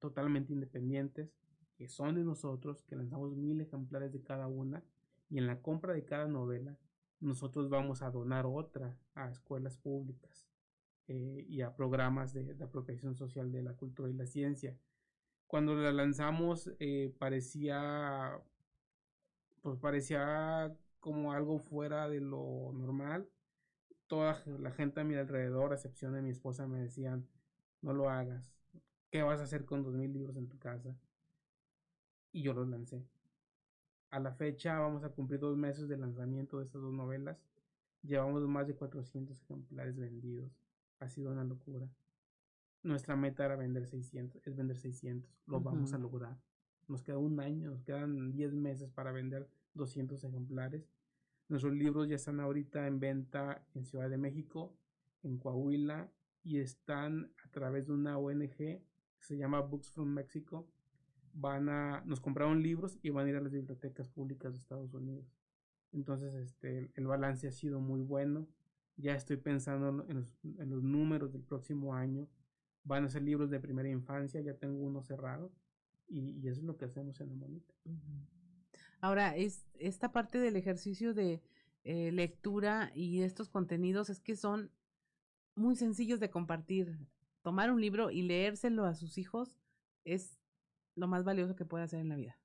[0.00, 1.36] totalmente independientes,
[1.76, 4.82] que son de nosotros, que lanzamos mil ejemplares de cada una,
[5.28, 6.78] y en la compra de cada novela,
[7.20, 10.46] nosotros vamos a donar otra a escuelas públicas
[11.08, 14.78] eh, y a programas de, de apropiación social de la cultura y la ciencia
[15.46, 18.40] cuando la lanzamos eh, parecía
[19.62, 23.28] pues parecía como algo fuera de lo normal.
[24.06, 27.26] Toda la gente a mi alrededor a excepción de mi esposa me decían
[27.82, 28.52] no lo hagas.
[29.10, 30.96] Qué vas a hacer con dos mil libros en tu casa
[32.32, 33.06] y yo los lancé.
[34.10, 37.38] A la fecha vamos a cumplir dos meses de lanzamiento de estas dos novelas.
[38.02, 40.52] Llevamos más de 400 ejemplares vendidos.
[41.00, 41.88] Ha sido una locura
[42.84, 46.38] nuestra meta era vender 600, es vender 600, lo vamos a lograr.
[46.86, 50.86] Nos queda un año, nos quedan 10 meses para vender 200 ejemplares.
[51.48, 54.76] Nuestros libros ya están ahorita en venta en Ciudad de México,
[55.22, 58.82] en Coahuila y están a través de una ONG que
[59.18, 60.68] se llama Books from Mexico.
[61.32, 64.92] Van a, nos compraron libros y van a ir a las bibliotecas públicas de Estados
[64.92, 65.26] Unidos.
[65.92, 68.46] Entonces, este, el balance ha sido muy bueno.
[68.96, 72.28] Ya estoy pensando en los, en los números del próximo año
[72.84, 75.50] van a ser libros de primera infancia, ya tengo uno cerrado
[76.06, 77.74] y, eso es lo que hacemos en la monita.
[79.00, 81.42] Ahora, es, esta parte del ejercicio de
[81.82, 84.70] eh, lectura y estos contenidos es que son
[85.54, 86.98] muy sencillos de compartir.
[87.42, 89.58] Tomar un libro y leérselo a sus hijos
[90.04, 90.38] es
[90.94, 92.38] lo más valioso que puede hacer en la vida.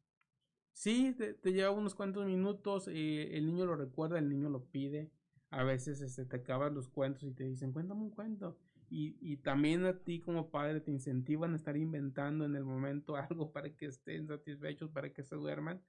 [0.73, 5.11] Sí, te, lleva unos cuantos minutos, eh, el niño lo recuerda, el niño lo pide.
[5.49, 8.57] A veces este, te acaban los cuentos y te dicen, cuéntame un cuento
[8.89, 13.15] Y, y también a ti como padre te incentivan a estar inventando en el momento
[13.15, 15.81] algo para que estén satisfechos, para que se duerman.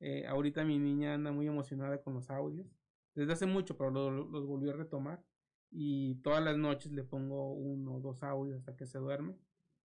[0.00, 2.66] Eh, ahorita mi niña anda muy emocionada con los audios.
[3.14, 5.22] Desde hace mucho, pero los volvió a retomar.
[5.70, 9.36] Y todas las noches le pongo uno o dos audios hasta que se duerme.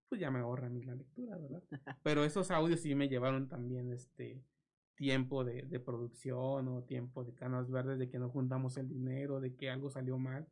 [0.09, 1.63] Pues ya me ahorra a mí la lectura, ¿verdad?
[2.03, 4.43] Pero esos audios sí me llevaron también este
[4.95, 9.39] tiempo de, de producción o tiempo de canas verdes, de que no juntamos el dinero,
[9.39, 10.49] de que algo salió mal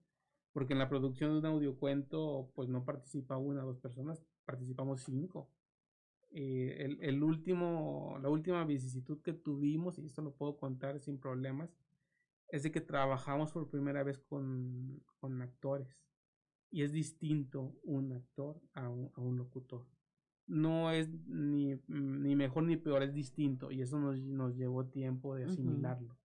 [0.53, 5.01] porque en la producción de un audiocuento pues no participa una o dos personas, participamos
[5.01, 5.49] cinco.
[6.31, 11.19] Eh, el, el, último, la última vicisitud que tuvimos, y esto lo puedo contar sin
[11.19, 11.75] problemas,
[12.49, 16.03] es de que trabajamos por primera vez con, con actores.
[16.71, 19.87] Y es distinto un actor a un, a un locutor.
[20.45, 23.71] No es ni, ni, mejor ni peor, es distinto.
[23.71, 26.18] Y eso nos, nos llevó tiempo de asimilarlo.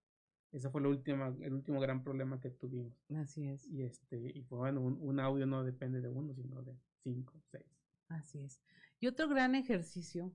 [0.55, 2.93] Ese fue la última, el último gran problema que tuvimos.
[3.13, 3.67] Así es.
[3.67, 7.33] Y este, y pues, bueno, un, un, audio no depende de uno, sino de cinco,
[7.51, 7.65] seis.
[8.07, 8.61] Así es.
[9.01, 10.31] Y otro gran ejercicio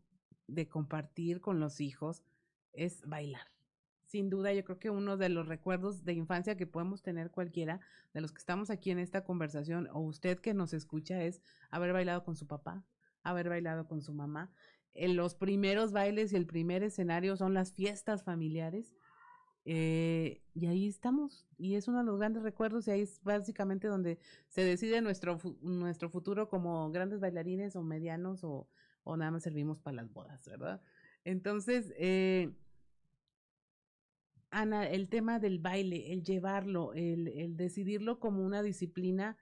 [0.47, 2.23] de compartir con los hijos
[2.75, 3.47] es bailar.
[4.05, 7.81] Sin duda, yo creo que uno de los recuerdos de infancia que podemos tener cualquiera
[8.13, 11.95] de los que estamos aquí en esta conversación, o usted que nos escucha, es haber
[11.95, 12.85] bailado con su papá,
[13.23, 14.53] haber bailado con su mamá.
[14.93, 18.95] En los primeros bailes y el primer escenario son las fiestas familiares
[19.73, 23.87] eh, y ahí estamos, y es uno de los grandes recuerdos, y ahí es básicamente
[23.87, 28.67] donde se decide nuestro, nuestro futuro como grandes bailarines o medianos o,
[29.05, 30.83] o nada más servimos para las bodas, ¿verdad?
[31.23, 32.53] Entonces, eh,
[34.51, 39.37] Ana, el tema del baile, el llevarlo, el, el decidirlo como una disciplina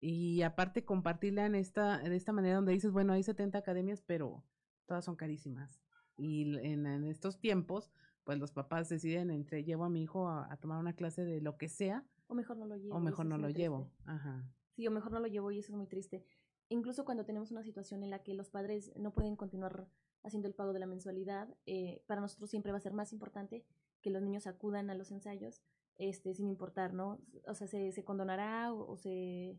[0.00, 4.44] y aparte compartirla en esta, de esta manera donde dices, bueno, hay 70 academias, pero
[4.86, 5.82] todas son carísimas.
[6.16, 7.90] Y en, en estos tiempos,
[8.24, 11.40] pues los papás deciden entre llevo a mi hijo a, a, tomar una clase de
[11.40, 12.04] lo que sea.
[12.28, 12.96] O mejor no lo llevo.
[12.96, 13.90] O mejor no lo llevo.
[14.06, 14.44] Ajá.
[14.74, 16.24] Sí, o mejor no lo llevo y eso es muy triste.
[16.68, 19.88] Incluso cuando tenemos una situación en la que los padres no pueden continuar
[20.22, 23.64] haciendo el pago de la mensualidad, eh, para nosotros siempre va a ser más importante
[24.00, 25.62] que los niños acudan a los ensayos,
[25.96, 27.20] este, sin importar, ¿no?
[27.46, 29.58] O sea, se, se condonará o, o, se,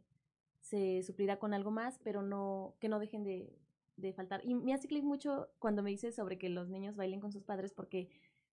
[0.62, 3.60] se suplirá con algo más, pero no, que no dejen de,
[3.98, 4.42] de faltar.
[4.44, 7.44] Y me hace clic mucho cuando me dices sobre que los niños bailen con sus
[7.44, 8.10] padres, porque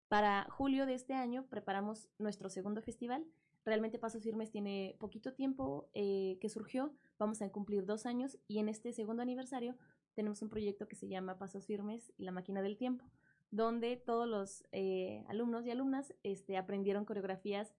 [0.07, 3.25] para julio de este año preparamos nuestro segundo festival.
[3.65, 8.59] Realmente Pasos Firmes tiene poquito tiempo eh, que surgió, vamos a cumplir dos años y
[8.59, 9.75] en este segundo aniversario
[10.13, 13.05] tenemos un proyecto que se llama Pasos Firmes y la máquina del tiempo,
[13.51, 17.73] donde todos los eh, alumnos y alumnas este, aprendieron coreografías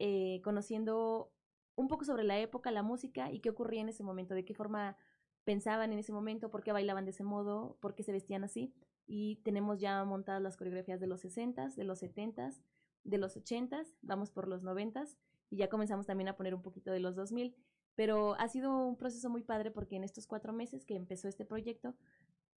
[0.00, 1.32] eh, conociendo
[1.76, 4.54] un poco sobre la época, la música y qué ocurría en ese momento, de qué
[4.54, 4.96] forma
[5.44, 8.74] pensaban en ese momento, por qué bailaban de ese modo, por qué se vestían así
[9.08, 12.60] y tenemos ya montadas las coreografías de los 60s, de los 70s,
[13.04, 15.16] de los 80s, vamos por los 90s
[15.50, 17.56] y ya comenzamos también a poner un poquito de los 2000.
[17.94, 21.44] Pero ha sido un proceso muy padre porque en estos cuatro meses que empezó este
[21.44, 21.96] proyecto,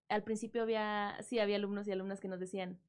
[0.10, 2.80] al principio había, sí, había alumnos y alumnas que nos decían,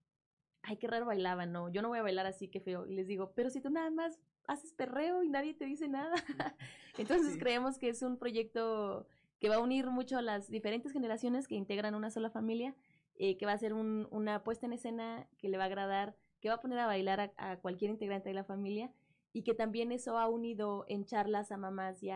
[0.63, 2.85] ay, qué raro bailaban, no, yo no voy a bailar así, qué feo.
[2.87, 6.15] Y les digo, pero si tú nada más haces perreo y nadie te dice nada.
[6.99, 7.39] Entonces sí.
[7.39, 9.07] creemos que es un proyecto
[9.39, 12.75] que va a unir mucho a las diferentes generaciones que integran una sola familia
[13.17, 16.17] eh, que va a ser un, una puesta en escena que le va a agradar,
[16.41, 18.93] que va a poner a bailar a, cualquier integrante de la familia
[19.33, 22.11] y que también eso ha unido en charlas a mamás y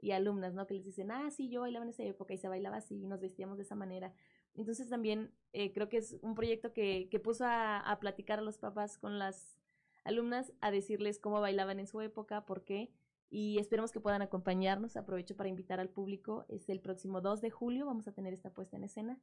[0.00, 0.66] y alumnas, ¿no?
[0.66, 3.06] Que les dicen, ah, sí, yo bailaba en esa época y se bailaba así y
[3.06, 4.12] nos vestíamos de esa manera.
[4.54, 8.42] Entonces también eh, creo que es un proyecto que, que puso a, a, platicar a
[8.42, 9.56] los papás con las
[10.02, 12.92] alumnas, a decirles cómo bailaban en su época, por qué,
[13.30, 14.96] y esperemos que puedan acompañarnos.
[14.96, 18.52] Aprovecho para invitar al público, es el próximo 2 de julio, vamos a tener esta
[18.52, 19.20] puesta en escena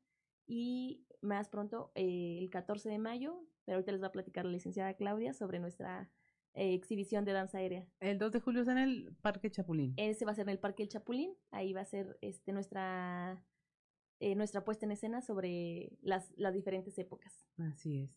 [0.50, 4.52] y más pronto eh, el 14 de mayo, pero ahorita les va a platicar la
[4.52, 6.12] licenciada Claudia sobre nuestra
[6.56, 7.88] eh, exhibición de danza aérea.
[8.00, 9.94] El 2 de julio es en el Parque Chapulín.
[9.98, 13.46] Ese va a ser en el Parque El Chapulín, ahí va a ser este nuestra
[14.20, 17.46] eh, nuestra puesta en escena sobre las, las diferentes épocas.
[17.58, 18.10] Así es.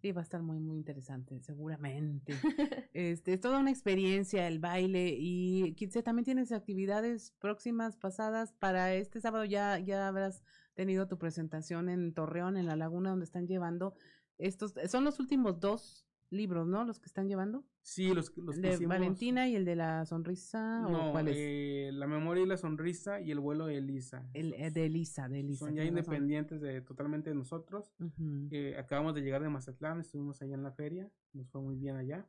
[0.00, 2.32] Sí, va a estar muy, muy interesante, seguramente.
[2.94, 8.52] este, es toda una experiencia el baile y Kitse también tienes actividades próximas, pasadas.
[8.52, 10.42] Para este sábado ya, ya habrás
[10.82, 13.94] tenido tu presentación en Torreón, en la laguna, donde están llevando
[14.38, 16.84] estos, son los últimos dos libros, ¿no?
[16.84, 17.64] Los que están llevando.
[17.82, 18.88] Sí, los, los el de hicimos...
[18.88, 20.80] Valentina y el de la sonrisa.
[20.80, 21.36] No, ¿o cuál es?
[21.38, 24.28] Eh, la memoria y la sonrisa y el vuelo de Elisa.
[24.32, 25.66] El eh, de Elisa, de Elisa.
[25.66, 27.92] Son ya independientes de totalmente de nosotros.
[27.98, 28.48] Uh -huh.
[28.50, 31.96] eh, acabamos de llegar de Mazatlán, estuvimos allá en la feria, nos fue muy bien
[31.96, 32.26] allá.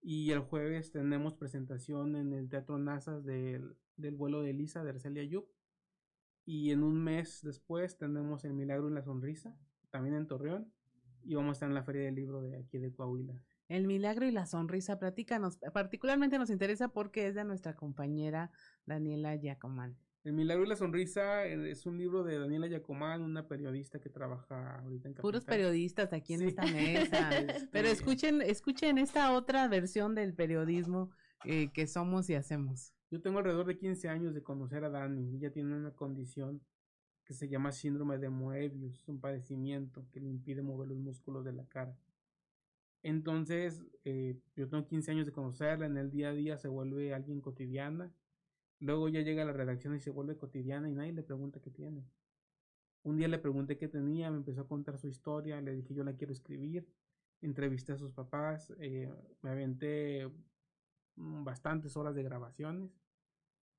[0.00, 4.90] Y el jueves tenemos presentación en el Teatro Nazas del, del vuelo de Elisa de
[4.90, 5.46] Arcelia Yup.
[6.50, 9.54] Y en un mes después tenemos El Milagro en la Sonrisa,
[9.90, 10.72] también en Torreón.
[11.22, 13.34] Y vamos a estar en la Feria del Libro de aquí de Coahuila.
[13.68, 15.58] El milagro y la sonrisa, platícanos.
[15.74, 18.50] Particularmente nos interesa porque es de nuestra compañera
[18.86, 19.98] Daniela Yacomán.
[20.24, 24.08] El milagro y la sonrisa eh, es un libro de Daniela Yacomán, una periodista que
[24.08, 25.20] trabaja ahorita en Capital.
[25.20, 26.46] Puros periodistas aquí en Sí.
[26.46, 27.30] esta mesa.
[27.72, 31.10] Pero Este, escuchen, escuchen esta otra versión del periodismo
[31.44, 32.94] eh, que somos y hacemos.
[33.10, 35.36] Yo tengo alrededor de 15 años de conocer a Dani.
[35.36, 36.60] Ella tiene una condición
[37.24, 41.52] que se llama síndrome de Moebius, un padecimiento que le impide mover los músculos de
[41.52, 41.96] la cara.
[43.02, 47.14] Entonces, eh, yo tengo 15 años de conocerla, en el día a día se vuelve
[47.14, 48.12] alguien cotidiana.
[48.80, 51.70] Luego ya llega a la redacción y se vuelve cotidiana y nadie le pregunta qué
[51.70, 52.04] tiene.
[53.02, 56.04] Un día le pregunté qué tenía, me empezó a contar su historia, le dije yo
[56.04, 56.86] la quiero escribir,
[57.40, 59.10] entrevisté a sus papás, eh,
[59.42, 60.30] me aventé
[61.18, 62.90] bastantes horas de grabaciones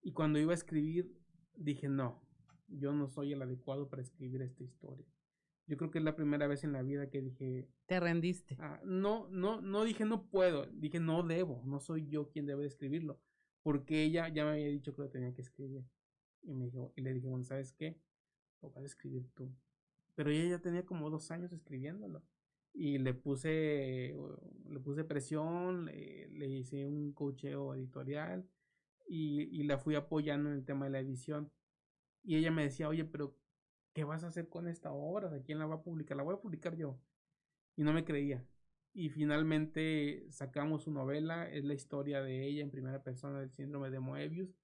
[0.01, 1.17] y cuando iba a escribir
[1.55, 2.21] dije no,
[2.67, 5.05] yo no soy el adecuado para escribir esta historia.
[5.67, 8.57] Yo creo que es la primera vez en la vida que dije, Te rendiste.
[8.59, 12.63] Ah, no, no, no dije no puedo, dije no debo, no soy yo quien debe
[12.63, 13.19] de escribirlo,
[13.61, 15.83] porque ella ya me había dicho que lo tenía que escribir.
[16.41, 17.99] Y me dijo, y le dije, bueno, ¿sabes qué?
[18.61, 19.53] Lo vas a escribir tú.
[20.15, 22.23] Pero ella ya tenía como dos años escribiéndolo.
[22.79, 24.15] Y le puse,
[24.69, 28.47] le puse presión, le, le hice un cocheo editorial
[29.05, 31.51] y, y la fui apoyando en el tema de la edición.
[32.23, 33.35] Y ella me decía, oye, pero
[33.91, 35.27] ¿qué vas a hacer con esta obra?
[35.29, 36.15] ¿De quién la va a publicar?
[36.15, 36.97] La voy a publicar yo
[37.75, 38.45] y no me creía.
[38.93, 43.89] Y finalmente sacamos su novela, es la historia de ella en primera persona del síndrome
[43.89, 44.55] de Moebius.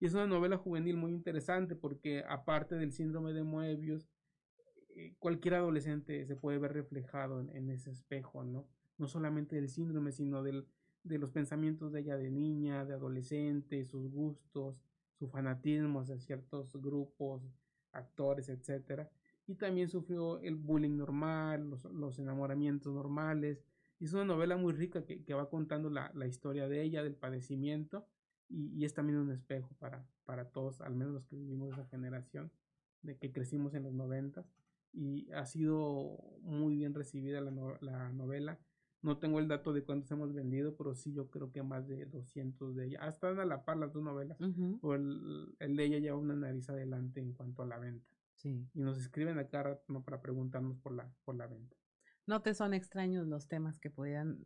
[0.00, 4.08] Y es una novela juvenil muy interesante porque aparte del síndrome de Moebius,
[5.18, 8.66] cualquier adolescente se puede ver reflejado en, en ese espejo, ¿no?
[8.98, 10.66] No solamente del síndrome, sino del,
[11.04, 14.82] de los pensamientos de ella de niña, de adolescente, sus gustos,
[15.18, 17.42] su fanatismo hacia ciertos grupos,
[17.92, 19.10] actores, etcétera
[19.48, 23.64] y también sufrió el bullying normal, los, los enamoramientos normales.
[23.98, 27.02] Y es una novela muy rica que, que va contando la, la, historia de ella,
[27.02, 28.06] del padecimiento,
[28.50, 31.86] y, y, es también un espejo para, para todos, al menos los que vivimos esa
[31.86, 32.52] generación,
[33.00, 34.44] de que crecimos en los noventas,
[34.92, 38.58] y ha sido muy bien recibida la, no, la, novela.
[39.00, 42.06] No tengo el dato de cuántos hemos vendido, pero sí yo creo que más de
[42.06, 42.98] 200 de ella.
[43.02, 44.78] Hasta a la par las dos novelas, uh -huh.
[44.82, 48.08] o el, el de ella lleva una nariz adelante en cuanto a la venta.
[48.34, 48.68] Sí.
[48.74, 50.02] Y nos escriben acá ¿no?
[50.04, 51.76] para preguntarnos por la, por la venta.
[52.26, 54.44] ¿No te son extraños los temas que podían,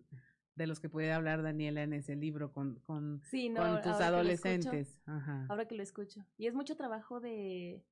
[0.54, 3.92] de los que puede hablar Daniela en ese libro con, con, sí, no, con tus
[3.92, 4.70] ahora adolescentes?
[4.70, 5.46] Que escucho, Ajá.
[5.48, 6.24] Ahora que lo escucho.
[6.38, 7.84] Y es mucho trabajo de,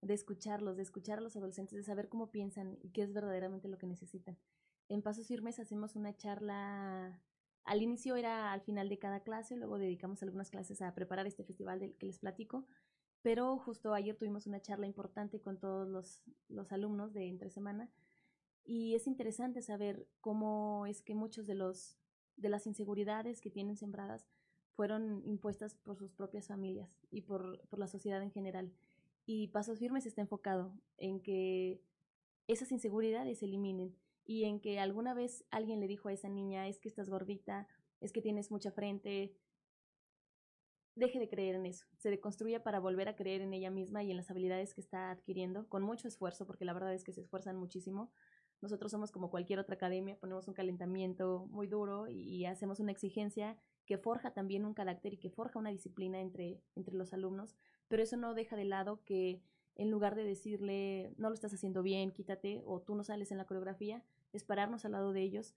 [0.00, 3.68] de escucharlos, de escuchar a los adolescentes, de saber cómo piensan y qué es verdaderamente
[3.68, 4.38] lo que necesitan.
[4.88, 7.20] En Pasos Firmes hacemos una charla
[7.68, 11.44] al inicio era al final de cada clase, luego dedicamos algunas clases a preparar este
[11.44, 12.66] festival del que les platico,
[13.20, 17.90] pero justo ayer tuvimos una charla importante con todos los, los alumnos de entre semana
[18.64, 21.98] y es interesante saber cómo es que muchos de los
[22.36, 24.26] de las inseguridades que tienen sembradas
[24.72, 28.72] fueron impuestas por sus propias familias y por, por la sociedad en general.
[29.30, 31.82] Y Pasos Firmes está enfocado en que
[32.46, 36.66] esas inseguridades se eliminen y en que alguna vez alguien le dijo a esa niña
[36.66, 37.68] es que estás gordita,
[38.00, 39.36] es que tienes mucha frente,
[40.94, 44.10] deje de creer en eso, se deconstruya para volver a creer en ella misma y
[44.10, 47.20] en las habilidades que está adquiriendo con mucho esfuerzo, porque la verdad es que se
[47.20, 48.10] esfuerzan muchísimo.
[48.62, 53.58] Nosotros somos como cualquier otra academia, ponemos un calentamiento muy duro y, hacemos una exigencia
[53.84, 58.02] que forja también un carácter y que forja una disciplina entre, entre los alumnos, pero
[58.02, 59.42] eso no deja de lado que
[59.76, 63.38] en lugar de decirle no lo estás haciendo bien, quítate o tú no sales en
[63.38, 65.54] la coreografía, es pararnos al lado de ellos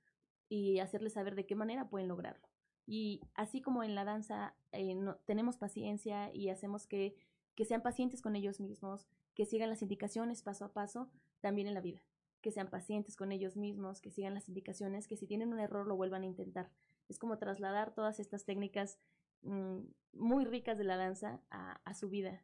[0.48, 2.48] y hacerles saber de qué manera pueden lograrlo.
[2.86, 7.16] Y así como en la danza eh, tenemos paciencia y hacemos que,
[7.56, 11.74] que sean pacientes con ellos mismos, que sigan las indicaciones paso a paso, también en
[11.74, 12.02] la vida,
[12.42, 15.88] que sean pacientes con ellos mismos, que sigan las indicaciones, que si tienen un error
[15.88, 16.70] lo vuelvan a intentar.
[17.08, 19.00] Es como trasladar todas estas técnicas
[19.42, 19.80] mmm,
[20.14, 22.44] muy ricas de la danza a, a su vida.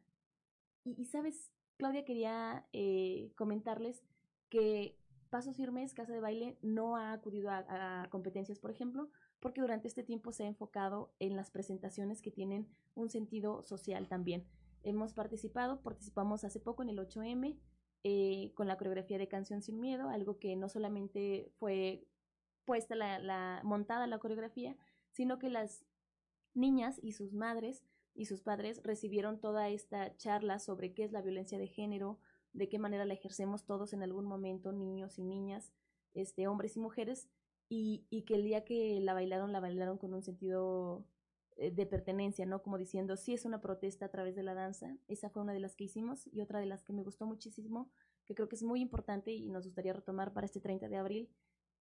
[0.84, 4.02] Y, sabes, Claudia, quería eh, comentarles
[4.48, 4.98] que
[5.30, 9.88] Pasos Firmes, Casa de Baile, no ha acudido a, a, competencias, por ejemplo, porque durante
[9.88, 14.46] este tiempo se ha enfocado en las presentaciones que tienen un sentido social también.
[14.82, 17.58] Hemos participado, participamos hace poco en el 8M
[18.04, 22.06] eh, con la coreografía de Canción Sin Miedo, algo que no solamente fue
[22.64, 24.76] puesta la, la montada la coreografía,
[25.12, 25.84] sino que las
[26.58, 31.22] niñas y sus madres y sus padres recibieron toda esta charla sobre qué es la
[31.22, 32.18] violencia de género,
[32.52, 35.72] de qué manera la ejercemos todos en algún momento, niños y niñas,
[36.14, 37.28] este, hombres y mujeres,
[37.68, 41.06] y, y que el día que la bailaron, la bailaron con un sentido
[41.58, 42.62] eh, de pertenencia, ¿no?
[42.62, 44.96] Como diciendo, sí es una protesta a través de la danza.
[45.08, 47.90] Esa fue una de las que hicimos y otra de las que me gustó muchísimo,
[48.24, 51.30] que creo que es muy importante y nos gustaría retomar para este 30 de abril,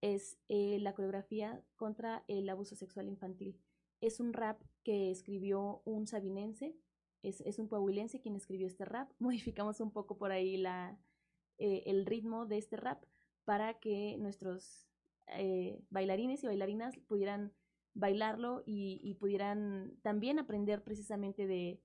[0.01, 3.59] es eh, la coreografía contra el abuso sexual infantil.
[4.01, 6.75] Es un rap que escribió un sabinense,
[7.23, 9.11] es, es un coahuilense quien escribió este rap.
[9.19, 10.99] Modificamos un poco por ahí la,
[11.57, 13.03] eh, el ritmo de este rap
[13.45, 14.87] para que nuestros
[15.27, 17.53] eh, bailarines y bailarinas pudieran
[17.93, 21.81] bailarlo y, pudieran también aprender precisamente de,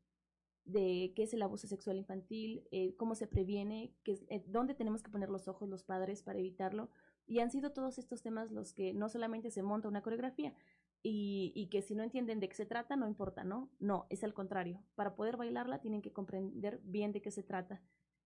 [0.64, 5.10] de, qué es el abuso sexual infantil, eh, cómo se previene, que, dónde tenemos que
[5.10, 6.90] poner los ojos los padres para evitarlo.
[7.26, 10.54] Y han sido todos estos temas los que no solamente se monta una coreografía
[11.02, 13.70] y, y, que si no entienden de qué se trata, no importa, ¿no?
[13.80, 14.84] No, es al contrario.
[14.94, 17.82] Para poder bailarla tienen que comprender bien de qué se trata.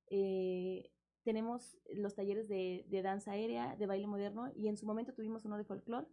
[0.08, 0.90] Eh,
[1.26, 5.56] tenemos los talleres de, danza aérea, de baile moderno y en su momento tuvimos uno
[5.56, 6.06] de folclore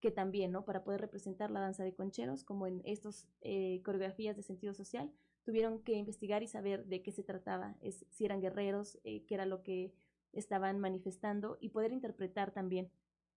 [0.00, 0.64] que también, ¿no?
[0.64, 5.10] Para poder representar la danza de concheros, como en estas eh, coreografías de sentido social,
[5.42, 9.34] tuvieron que investigar y saber de qué se trataba, es, si eran guerreros, eh, qué
[9.34, 9.94] era lo que
[10.32, 12.90] estaban manifestando y poder interpretar también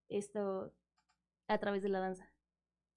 [0.09, 0.73] esto
[1.47, 2.30] a través de la danza.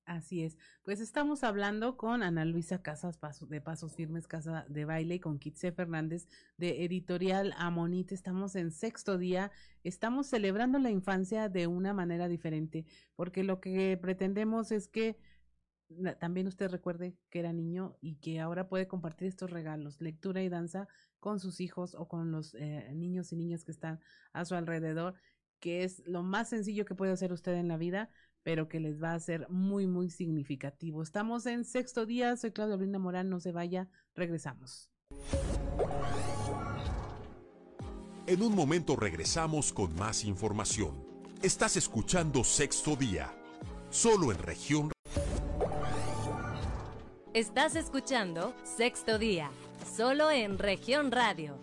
[0.07, 0.59] Así es.
[0.83, 5.39] Pues estamos hablando con Ana Luisa Casas de Pasos Firmes, Casa de Baile, y con
[5.39, 6.29] Kitse Fernández
[6.59, 8.15] de Editorial Amonite.
[8.15, 9.51] Estamos en sexto día.
[9.83, 12.85] Estamos celebrando la infancia de una manera diferente,
[13.17, 15.17] porque lo que pretendemos es que
[16.19, 20.51] también usted recuerde que era niño y que ahora puede compartir estos regalos, lectura y
[20.51, 20.87] danza
[21.19, 24.01] con sus hijos o con los eh, niños y niñas que están
[24.35, 25.15] a su alrededor,
[25.61, 28.11] que es lo más sencillo que puede hacer usted en la vida,
[28.45, 31.03] pero que les va a ser muy, muy significativo.
[31.03, 34.91] Estamos en sexto día, soy Claudia Brinda Morán, no se vaya, regresamos.
[38.27, 41.05] En un momento regresamos con más información.
[41.43, 43.35] Estás escuchando sexto día,
[43.91, 44.93] solo en región.
[47.33, 49.51] Estás escuchando sexto día,
[49.97, 51.59] solo en región radio.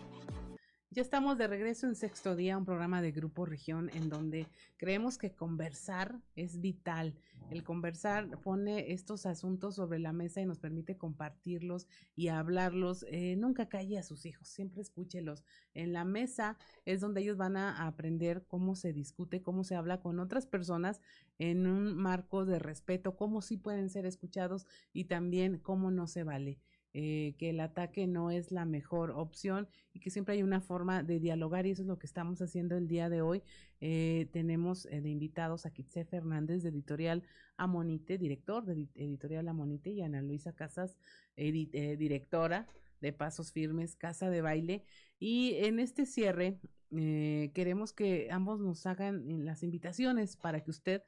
[0.94, 5.16] Ya estamos de regreso en sexto día, un programa de Grupo Región en donde creemos
[5.16, 7.14] que conversar es vital.
[7.50, 13.06] El conversar pone estos asuntos sobre la mesa y nos permite compartirlos y hablarlos.
[13.08, 15.44] Eh, nunca calle a sus hijos, siempre escúchelos.
[15.72, 20.02] En la mesa es donde ellos van a aprender cómo se discute, cómo se habla
[20.02, 21.00] con otras personas
[21.38, 26.22] en un marco de respeto, cómo sí pueden ser escuchados y también cómo no se
[26.22, 26.58] vale.
[26.94, 31.02] Eh, que el ataque no es la mejor opción y que siempre hay una forma
[31.02, 33.42] de dialogar y eso es lo que estamos haciendo el día de hoy.
[33.80, 37.22] Eh, tenemos eh, de invitados a Kitse Fernández de Editorial
[37.56, 40.98] Amonite, director de Editorial Amonite y Ana Luisa Casas,
[41.34, 42.66] directora
[43.00, 44.84] de Pasos Firmes, Casa de Baile.
[45.18, 46.58] Y en este cierre
[46.90, 51.02] queremos que ambos nos hagan las invitaciones para que usted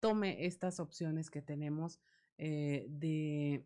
[0.00, 1.98] tome estas opciones que tenemos
[2.36, 3.64] de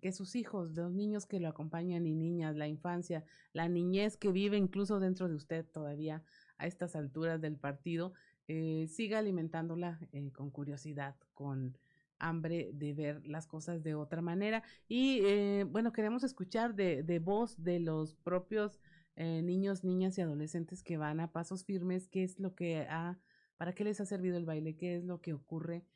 [0.00, 4.32] que sus hijos, los niños que lo acompañan y niñas, la infancia, la niñez que
[4.32, 6.22] vive incluso dentro de usted todavía
[6.58, 8.12] a estas alturas del partido,
[8.48, 11.76] eh, siga alimentándola eh, con curiosidad, con
[12.18, 14.62] hambre de ver las cosas de otra manera.
[14.88, 18.80] Y eh, bueno, queremos escuchar de, de voz de los propios
[19.18, 23.18] niños, niñas y adolescentes que van a pasos firmes, qué es lo que ha,
[23.56, 25.86] para qué les ha servido el baile, qué es lo que ocurre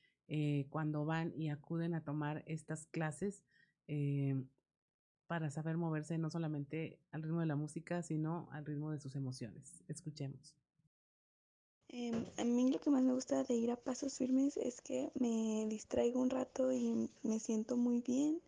[0.71, 3.45] cuando van y acuden a tomar estas clases
[3.93, 4.41] eh,
[5.27, 9.17] para saber moverse no solamente al ritmo de la música, sino al ritmo de sus
[9.17, 9.83] emociones.
[9.89, 10.55] Escuchemos.
[11.89, 15.11] Em, a mí lo que más me gusta de ir a pasos firmes es que
[15.19, 18.41] me distraigo un rato y me siento muy bien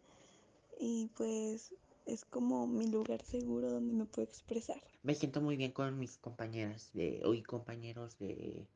[0.78, 1.74] y pues
[2.06, 4.80] es como mi lugar seguro donde me puedo expresar.
[5.02, 8.68] Me siento muy bien con mis compañeras de hoy compañeros de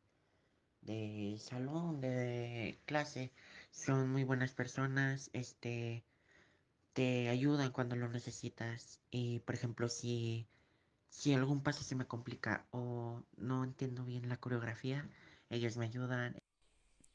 [0.81, 3.31] de salón, de clase.
[3.71, 6.05] Son muy buenas personas, este
[6.97, 8.99] te ayudan cuando lo necesitas.
[9.11, 10.49] Y por ejemplo, si,
[11.11, 15.07] si algún paso se me complica o no entiendo bien la coreografía,
[15.51, 16.39] ellos me ayudan.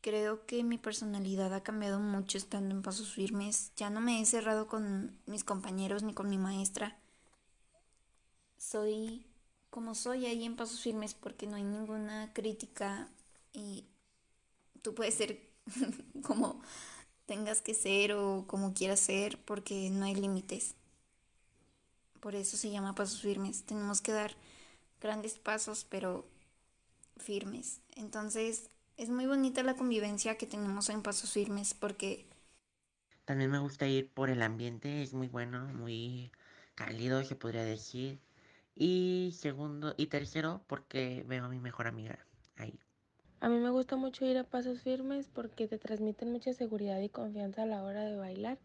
[0.01, 3.71] Creo que mi personalidad ha cambiado mucho estando en pasos firmes.
[3.75, 6.99] Ya no me he cerrado con mis compañeros ni con mi maestra.
[8.57, 9.25] Soy
[9.71, 13.09] como soy ahí en pasos firmes porque no hay ninguna crítica
[13.51, 13.88] y
[14.84, 15.39] tú puedes ser
[16.23, 16.61] como
[17.32, 20.75] tengas que ser o como quieras ser porque no hay límites.
[22.19, 23.63] Por eso se llama pasos firmes.
[23.63, 24.36] Tenemos que dar
[24.99, 26.25] grandes pasos pero
[27.15, 27.79] firmes.
[27.95, 32.25] Entonces es muy bonita la convivencia que tenemos en pasos firmes porque...
[33.23, 36.34] También me gusta ir por el ambiente, es muy bueno, muy
[36.75, 38.19] cálido se podría decir.
[38.75, 42.19] Y segundo y tercero porque veo a mi mejor amiga.
[43.41, 47.09] A mí me gusta mucho ir a pasos firmes porque te transmiten mucha seguridad y
[47.09, 48.59] confianza a la hora de bailar.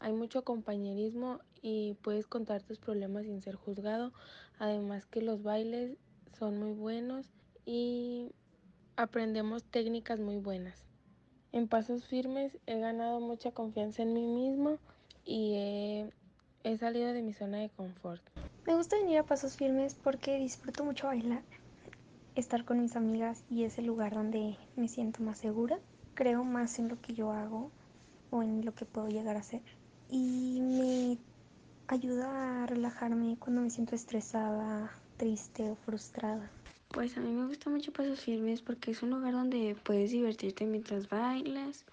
[0.00, 4.12] Hay mucho compañerismo y puedes contar tus problemas sin ser juzgado.
[4.58, 5.96] Además que los bailes
[6.38, 7.30] son muy buenos
[7.64, 8.32] y
[8.96, 10.84] aprendemos técnicas muy buenas.
[11.52, 14.76] En pasos firmes he ganado mucha confianza en mí mismo
[15.24, 16.12] y he,
[16.64, 18.22] he salido de mi zona de confort.
[18.66, 21.42] Me gusta venir a pasos firmes porque disfruto mucho bailar,
[22.38, 25.78] estar con mis amigas y es el lugar donde me siento más segura.
[26.14, 27.70] Creo más en lo que yo hago
[28.30, 29.62] o en lo que puedo llegar a ser.
[30.10, 31.18] Y me
[31.88, 36.50] ayuda a relajarme cuando me siento estresada, triste o frustrada.
[36.88, 40.64] Pues a mí me gusta mucho Pasos Firmes porque es un lugar donde puedes divertirte
[40.64, 41.84] mientras bailas.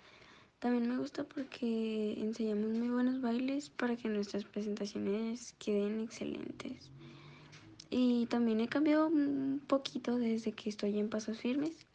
[0.59, 6.91] También me gusta porque enseñamos muy buenos bailes para que nuestras presentaciones queden excelentes.
[7.97, 11.87] Y también he cambiado un poquito desde que estoy en Pasos Firmes.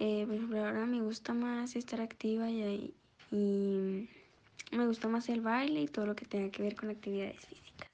[0.00, 2.92] Eh, por ahora me gusta más estar activa y,
[3.30, 4.08] y
[4.72, 7.88] me gusta más el baile y todo lo que tenga que ver con actividades físicas.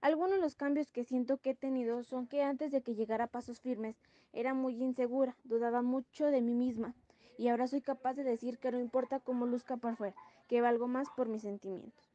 [0.00, 3.24] Algunos de los cambios que siento que he tenido son que antes de que llegara
[3.24, 3.94] a Pasos Firmes
[4.32, 6.94] era muy insegura, dudaba mucho de mí misma
[7.36, 10.16] y ahora soy capaz de decir que no importa cómo luzca por fuera,
[10.48, 12.08] que valgo más por mis sentimientos.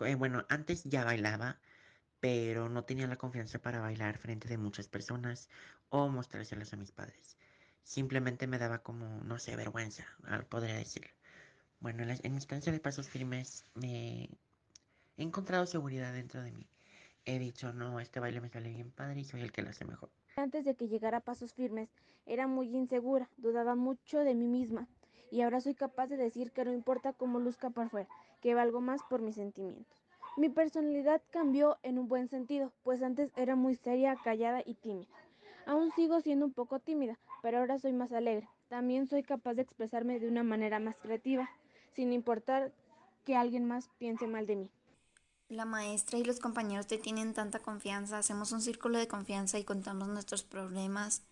[0.00, 1.58] Eh, bueno, antes ya bailaba,
[2.20, 5.48] pero no tenía la confianza para bailar frente de muchas personas
[5.88, 7.36] o mostrárselas a mis padres.
[7.82, 10.04] Simplemente me daba como, no sé, vergüenza,
[10.48, 11.06] podría decir.
[11.80, 14.24] Bueno, en la, en instancia de pasos firmes me
[15.16, 16.66] he encontrado seguridad dentro de mí.
[17.24, 19.84] He dicho, no, este baile me sale bien padre y soy el que lo hace
[19.84, 20.10] mejor.
[20.36, 21.90] Antes de que llegara a Pasos Firmes
[22.24, 24.88] era muy insegura, dudaba mucho de mí misma
[25.30, 28.08] y ahora soy capaz de decir que no importa cómo luzca por fuera,
[28.40, 30.07] que valgo más por mis sentimientos.
[30.38, 35.08] Mi personalidad cambió en un buen sentido, pues antes era muy seria, callada y tímida.
[35.66, 38.48] Aún sigo siendo un poco tímida, pero ahora soy más alegre.
[38.68, 41.50] También soy capaz de expresarme de una manera más creativa,
[41.96, 42.72] sin importar
[43.24, 44.70] que alguien más piense mal de mí.
[45.48, 49.64] La maestra y los compañeros te tienen tanta confianza, hacemos un círculo de confianza y
[49.64, 51.24] contamos nuestros problemas.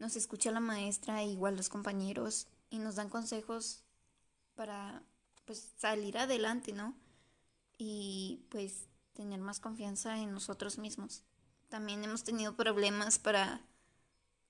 [0.00, 3.84] Nos escucha la maestra e igual los compañeros y nos dan consejos
[4.56, 5.04] para
[5.44, 6.96] pues salir adelante, ¿no?
[7.82, 11.22] Y pues tener más confianza en nosotros mismos.
[11.70, 13.62] También hemos tenido problemas para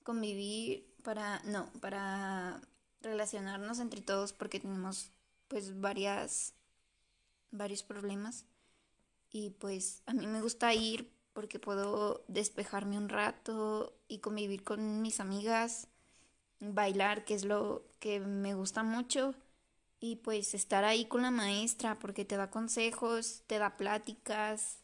[0.03, 2.61] convivir, para no, para
[3.03, 5.13] relacionarnos entre todos porque tenemos
[5.47, 6.55] pues varias
[7.53, 8.47] varios problemas
[9.31, 15.03] y pues a mí me gusta ir porque puedo despejarme un rato y convivir con
[15.03, 15.87] mis amigas,
[16.59, 19.35] bailar, que es lo que me gusta mucho,
[20.01, 24.79] y pues estar ahí con la maestra porque te da consejos, te da pláticas.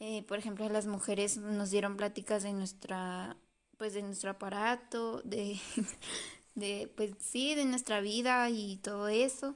[0.00, 3.36] Eh, por ejemplo, las mujeres nos dieron pláticas de nuestra,
[3.76, 5.60] pues de nuestro aparato, de,
[6.54, 9.54] de, pues sí, de nuestra vida y todo eso.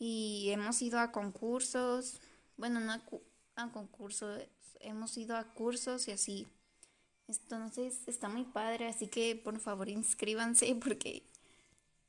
[0.00, 2.20] Y hemos ido a concursos,
[2.56, 2.92] bueno, no
[3.54, 4.42] a, concursos,
[4.80, 6.48] hemos ido a cursos y así.
[7.28, 11.22] Entonces está muy padre, así que por favor inscríbanse porque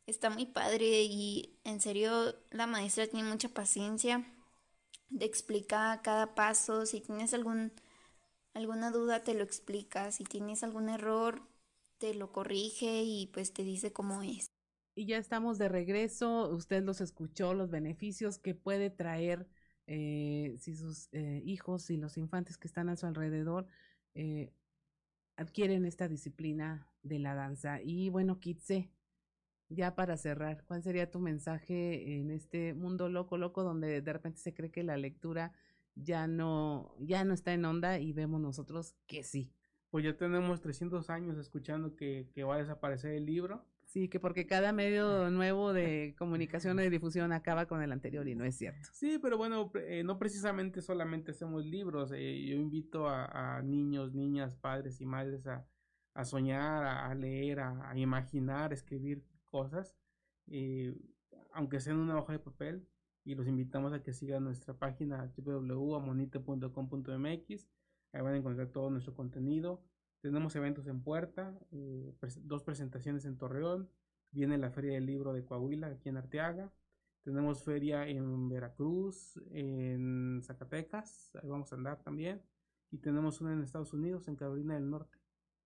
[0.05, 4.25] está muy padre y en serio la maestra tiene mucha paciencia
[5.09, 6.85] de explicar cada paso.
[6.85, 7.71] Si tienes algún,
[8.53, 11.41] alguna duda te lo explica, si tienes algún error
[11.97, 14.47] te lo corrige y pues te dice cómo es.
[14.95, 19.47] Y ya estamos de regreso, usted los escuchó, los beneficios que puede traer
[19.87, 23.67] eh, si sus eh, hijos y los infantes que están a su alrededor
[24.15, 24.51] eh,
[25.35, 27.81] adquieren esta disciplina de la danza.
[27.81, 28.91] Y bueno, Kitse,
[29.73, 34.39] ya para cerrar, ¿cuál sería tu mensaje en este mundo loco, loco, donde de repente
[34.39, 35.53] se cree que la lectura
[35.95, 39.51] ya no, ya no está en onda y vemos nosotros que sí?
[39.89, 44.19] Pues ya tenemos 300 años escuchando que, que va a desaparecer el libro Sí, que
[44.19, 48.43] porque cada medio nuevo de comunicación o de difusión acaba con el anterior y no
[48.43, 48.89] es cierto.
[48.91, 52.11] Sí, pero bueno, eh, no precisamente solamente hacemos libros.
[52.11, 58.71] Eh, yo invito a, niños, niñas, padres y madres a, soñar, a, leer, a, imaginar,
[58.71, 59.95] a escribir cosas,
[61.53, 62.85] aunque sea en una hoja de papel.
[63.25, 67.69] Y los invitamos a que sigan nuestra página www.amonite.com.mx.
[68.11, 69.81] Ahí van a encontrar todo nuestro contenido
[70.23, 73.89] tenemos eventos en Puerta, eh, dos presentaciones en Torreón,
[74.31, 76.71] viene la Feria del Libro de Coahuila, aquí en Arteaga.
[77.23, 82.41] Tenemos feria en Veracruz, en Zacatecas, ahí vamos a andar también.
[82.89, 85.17] Y tenemos una en Estados Unidos, en Carolina del Norte,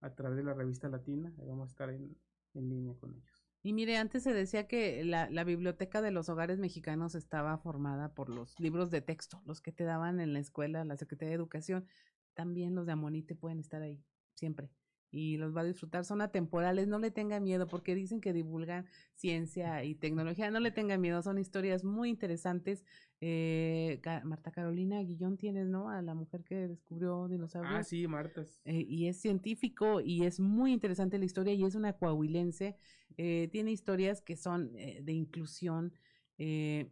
[0.02, 2.18] a través de la revista Latina, ahí vamos a estar en
[2.56, 3.37] línea con ellos.
[3.64, 8.14] Y mire, antes se decía que la, la, biblioteca de los hogares mexicanos estaba formada
[8.14, 11.36] por los libros de texto, los que te daban en la escuela, la Secretaría de
[11.36, 11.86] Educación.
[12.34, 14.04] También los de Amonite pueden estar ahí
[14.36, 14.70] siempre.
[15.12, 16.06] Y los va a disfrutar.
[16.06, 20.72] Son atemporales, no le tenga miedo porque dicen que divulgan ciencia y tecnología, no le
[20.72, 22.84] tenga miedo, son historias muy interesantes.
[23.20, 25.90] Eh, Marta Carolina Guillón tienes, ¿no?
[25.90, 27.74] A la mujer que descubrió dinosaurios.
[27.76, 28.44] Ah, sí, Marta.
[28.66, 32.78] Eh, y es científico y es muy interesante la historia y es una coahuilense.
[33.18, 35.94] Eh, tiene historias que son de inclusión.
[36.38, 36.92] Eh,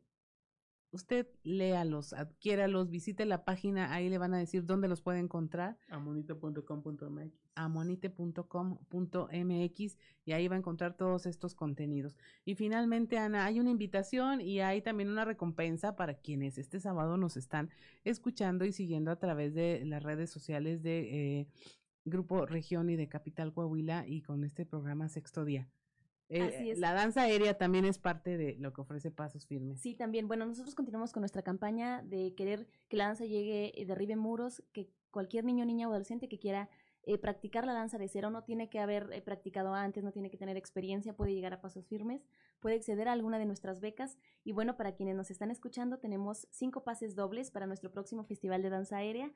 [0.95, 5.77] usted léalos, adquiéralos, visite la página, ahí le van a decir dónde los puede encontrar.
[5.89, 7.33] Amonite.com.mx.
[7.55, 12.17] Amonite.com.mx y ahí va a encontrar todos estos contenidos.
[12.45, 17.17] Y finalmente, Ana, hay una invitación y hay también una recompensa para quienes este sábado
[17.17, 17.69] nos están
[18.03, 21.47] escuchando y siguiendo a través de las redes sociales de eh,
[22.05, 25.69] Grupo Región y de Capital Coahuila y con este programa Sexto Día.
[26.29, 29.79] Eh, la danza aérea también es parte de lo que ofrece Pasos Firmes.
[29.79, 30.27] Sí, también.
[30.27, 34.63] Bueno, nosotros continuamos con nuestra campaña de querer que la danza llegue, eh, derribe muros,
[34.71, 36.69] que cualquier niño, niña o adolescente que quiera
[37.03, 40.37] eh, practicar la danza de cero no tiene que haber practicado antes, no tiene que
[40.37, 42.25] tener experiencia, puede llegar a Pasos Firmes,
[42.59, 44.17] puede acceder a alguna de nuestras becas.
[44.43, 48.63] Y bueno, para quienes nos están escuchando, tenemos cinco pases dobles para nuestro próximo Festival
[48.63, 49.31] de Danza Aérea.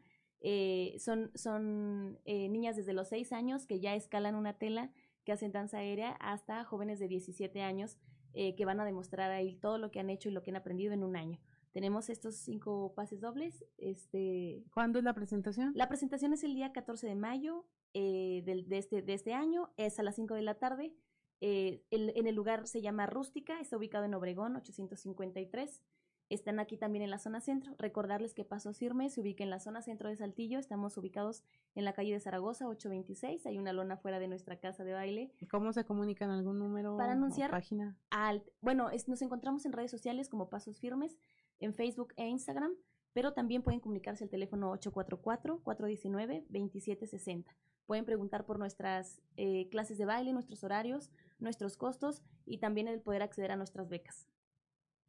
[0.98, 4.92] son son niñas desde los seis años que ya escalan una tela
[5.30, 8.00] que hacen danza aérea hasta jóvenes de 17 años
[8.34, 10.56] eh, que van a demostrar ahí todo lo que han hecho y lo que han
[10.56, 11.40] aprendido en un año.
[11.72, 13.64] Tenemos estos cinco pases dobles.
[13.78, 15.72] Este, ¿Cuándo es la presentación?
[15.76, 20.00] La presentación es el día 14 de mayo eh, de, este, de este año, es
[20.00, 20.96] a las 5 de la tarde.
[21.42, 25.84] Eh, en el lugar se llama Rústica, está ubicado en Obregón 853.
[26.30, 27.74] Están aquí también en la zona centro.
[27.80, 30.60] Recordarles que Paso Firme se ubica en la zona centro de Saltillo.
[30.60, 33.48] Estamos ubicados en la calle de Zaragoza 826.
[33.48, 35.34] Hay una lona fuera de nuestra casa de baile.
[35.50, 36.30] ¿Cómo se comunican?
[36.30, 36.96] ¿Algún número?
[36.98, 37.50] Para anunciar.
[37.50, 37.98] O página?
[38.12, 41.18] Al, bueno, nos encontramos en redes sociales como Pasos Firmes,
[41.60, 42.76] en Facebook e Instagram,
[43.14, 47.48] pero también pueden comunicarse al teléfono 844-419-2760.
[47.88, 51.10] Pueden preguntar por nuestras eh, clases de baile, nuestros horarios,
[51.40, 54.28] nuestros costos y también el poder acceder a nuestras becas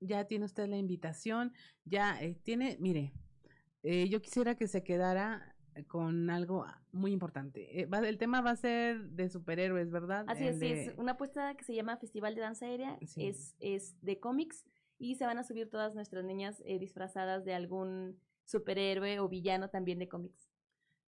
[0.01, 1.53] ya tiene usted la invitación,
[1.85, 3.13] ya eh, tiene, mire,
[3.83, 5.55] eh, yo quisiera que se quedara
[5.87, 7.81] con algo muy importante.
[7.81, 10.25] Eh, el tema va a ser de superhéroes, ¿verdad?
[10.29, 14.19] Así es, es una apuesta que se llama Festival de Danza Aérea, es, es de
[14.19, 14.65] cómics
[14.99, 19.99] y se van a subir todas nuestras niñas disfrazadas de algún superhéroe o villano también
[19.99, 20.51] de cómics.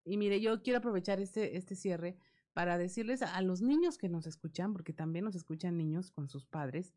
[0.05, 2.17] Y mire, yo quiero aprovechar este, este cierre
[2.53, 6.29] para decirles a, a, los niños que nos escuchan, porque también nos escuchan niños con
[6.29, 6.95] sus padres,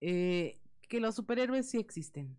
[0.00, 2.38] eh, que los superhéroes sí existen.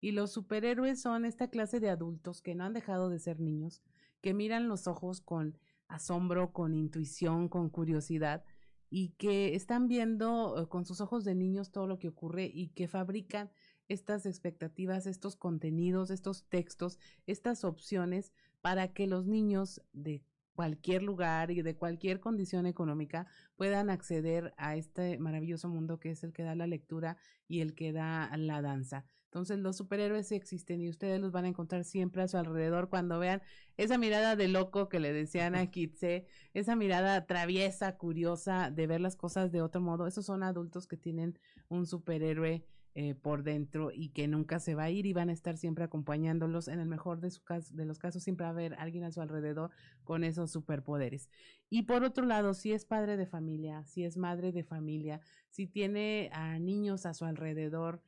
[0.00, 3.82] Y los superhéroes son esta clase de adultos que no han dejado de ser niños,
[4.20, 5.58] que miran los ojos con
[5.88, 8.44] asombro, con intuición, con curiosidad,
[8.90, 12.68] y que están viendo eh, con sus ojos de niños todo lo que ocurre y
[12.68, 13.50] que fabrican
[13.88, 20.22] estas expectativas, estos contenidos, estos textos, estas opciones para que los niños de
[20.54, 23.26] cualquier lugar y de cualquier condición económica
[23.56, 27.16] puedan acceder a este maravilloso mundo que es el que da la lectura
[27.48, 29.04] y el que da la danza.
[29.26, 33.18] Entonces los superhéroes existen y ustedes los van a encontrar siempre a su alrededor cuando
[33.18, 33.42] vean
[33.76, 39.00] esa mirada de loco que le decían a Kitse, esa mirada traviesa, curiosa de ver
[39.00, 40.06] las cosas de otro modo.
[40.06, 41.36] Esos son adultos que tienen
[41.68, 42.64] un superhéroe
[42.96, 45.82] eh, por dentro y que nunca se va a ir y van a estar siempre
[45.82, 46.68] acompañándolos.
[46.68, 49.72] En el mejor de, los casos, siempre va a haber alguien a su alrededor
[50.04, 51.28] con esos superpoderes.
[51.68, 55.20] Y por otro lado, si es padre de familia, si es madre de familia,
[55.50, 58.00] si tiene a niños a su alrededor,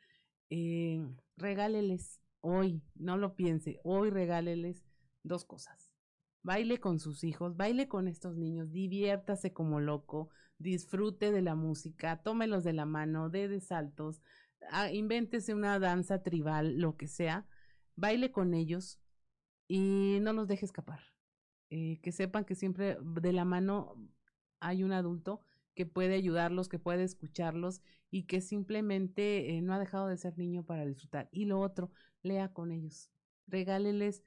[0.51, 1.05] eh,
[1.37, 4.85] regáleles hoy, no lo piense, hoy regáleles
[5.25, 5.93] dos cosas.
[6.45, 10.29] Baile con sus hijos, baile con estos niños, diviértase como loco,
[10.59, 14.23] disfrute de la música, tómelos de la mano, dé de saltos,
[14.71, 17.47] ah, invéntese una danza tribal, lo que sea,
[17.97, 19.01] baile con ellos
[19.69, 21.01] y no los deje escapar.
[21.71, 23.97] Eh, que sepan que siempre de la mano
[24.61, 25.43] hay un adulto
[25.77, 30.37] que puede ayudarlos, que puede escucharlos y que simplemente eh, no ha dejado de ser
[30.39, 31.29] niño para disfrutar.
[31.31, 31.91] Y lo otro,
[32.23, 33.11] lea con ellos,
[33.47, 34.25] regáleles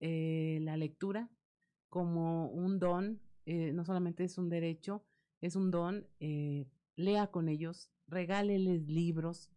[0.00, 1.30] eh, la lectura
[1.88, 5.04] como un don, eh, no solamente es un derecho,
[5.40, 6.06] es un don,
[6.96, 9.50] lea con ellos, regáleles libros,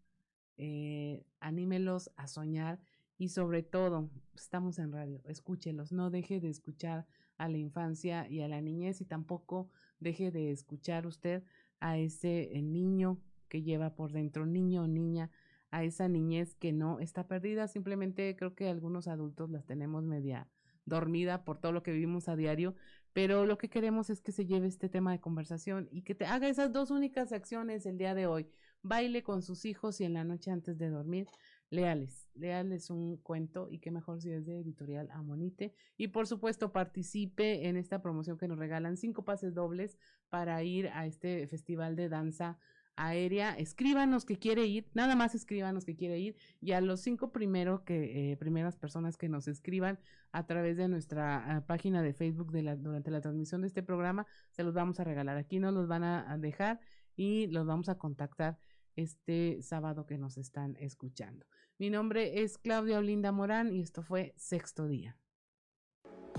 [0.58, 2.80] eh, anímelos a soñar
[3.18, 8.42] y sobre todo, estamos en radio, escúchelos, no deje de escuchar a la infancia y
[8.42, 11.44] a la niñez y tampoco deje de escuchar usted
[11.80, 15.32] a ese niño que lleva por dentro, niño o niña,
[15.72, 20.48] a esa niñez que no está perdida, simplemente creo que algunos adultos las tenemos media
[20.86, 22.76] dormida por todo lo que vivimos a diario,
[23.14, 26.26] pero lo que queremos es que se lleve este tema de conversación y que te
[26.26, 28.48] haga esas dos únicas acciones el día de hoy.
[28.84, 31.28] Baile con sus hijos y en la noche antes de dormir,
[31.70, 35.74] leales, leales un cuento y qué mejor si es de editorial Amonite.
[35.98, 39.98] Y por supuesto participe en esta promoción que nos regalan cinco pases dobles
[40.30, 42.58] para ir a este festival de danza
[42.98, 47.32] aérea, escríbanos que quiere ir, nada más escríbanos que quiere ir y a los cinco
[47.32, 50.00] primeros que eh, primeras personas que nos escriban
[50.32, 54.64] a través de nuestra uh, página de Facebook durante la transmisión de este programa se
[54.64, 55.38] los vamos a regalar.
[55.38, 56.80] Aquí nos los van a dejar
[57.18, 58.58] y los vamos a contactar
[58.96, 61.46] este sábado que nos están escuchando.
[61.78, 65.18] Mi nombre es Claudia Olinda Morán y esto fue Sexto Día.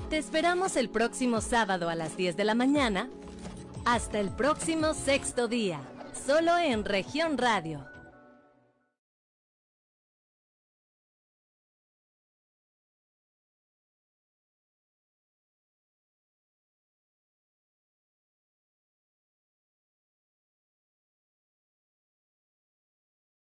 [0.09, 3.11] Te esperamos el próximo sábado a las 10 de la mañana.
[3.85, 5.83] Hasta el próximo Sexto Día,
[6.15, 7.98] solo en región radio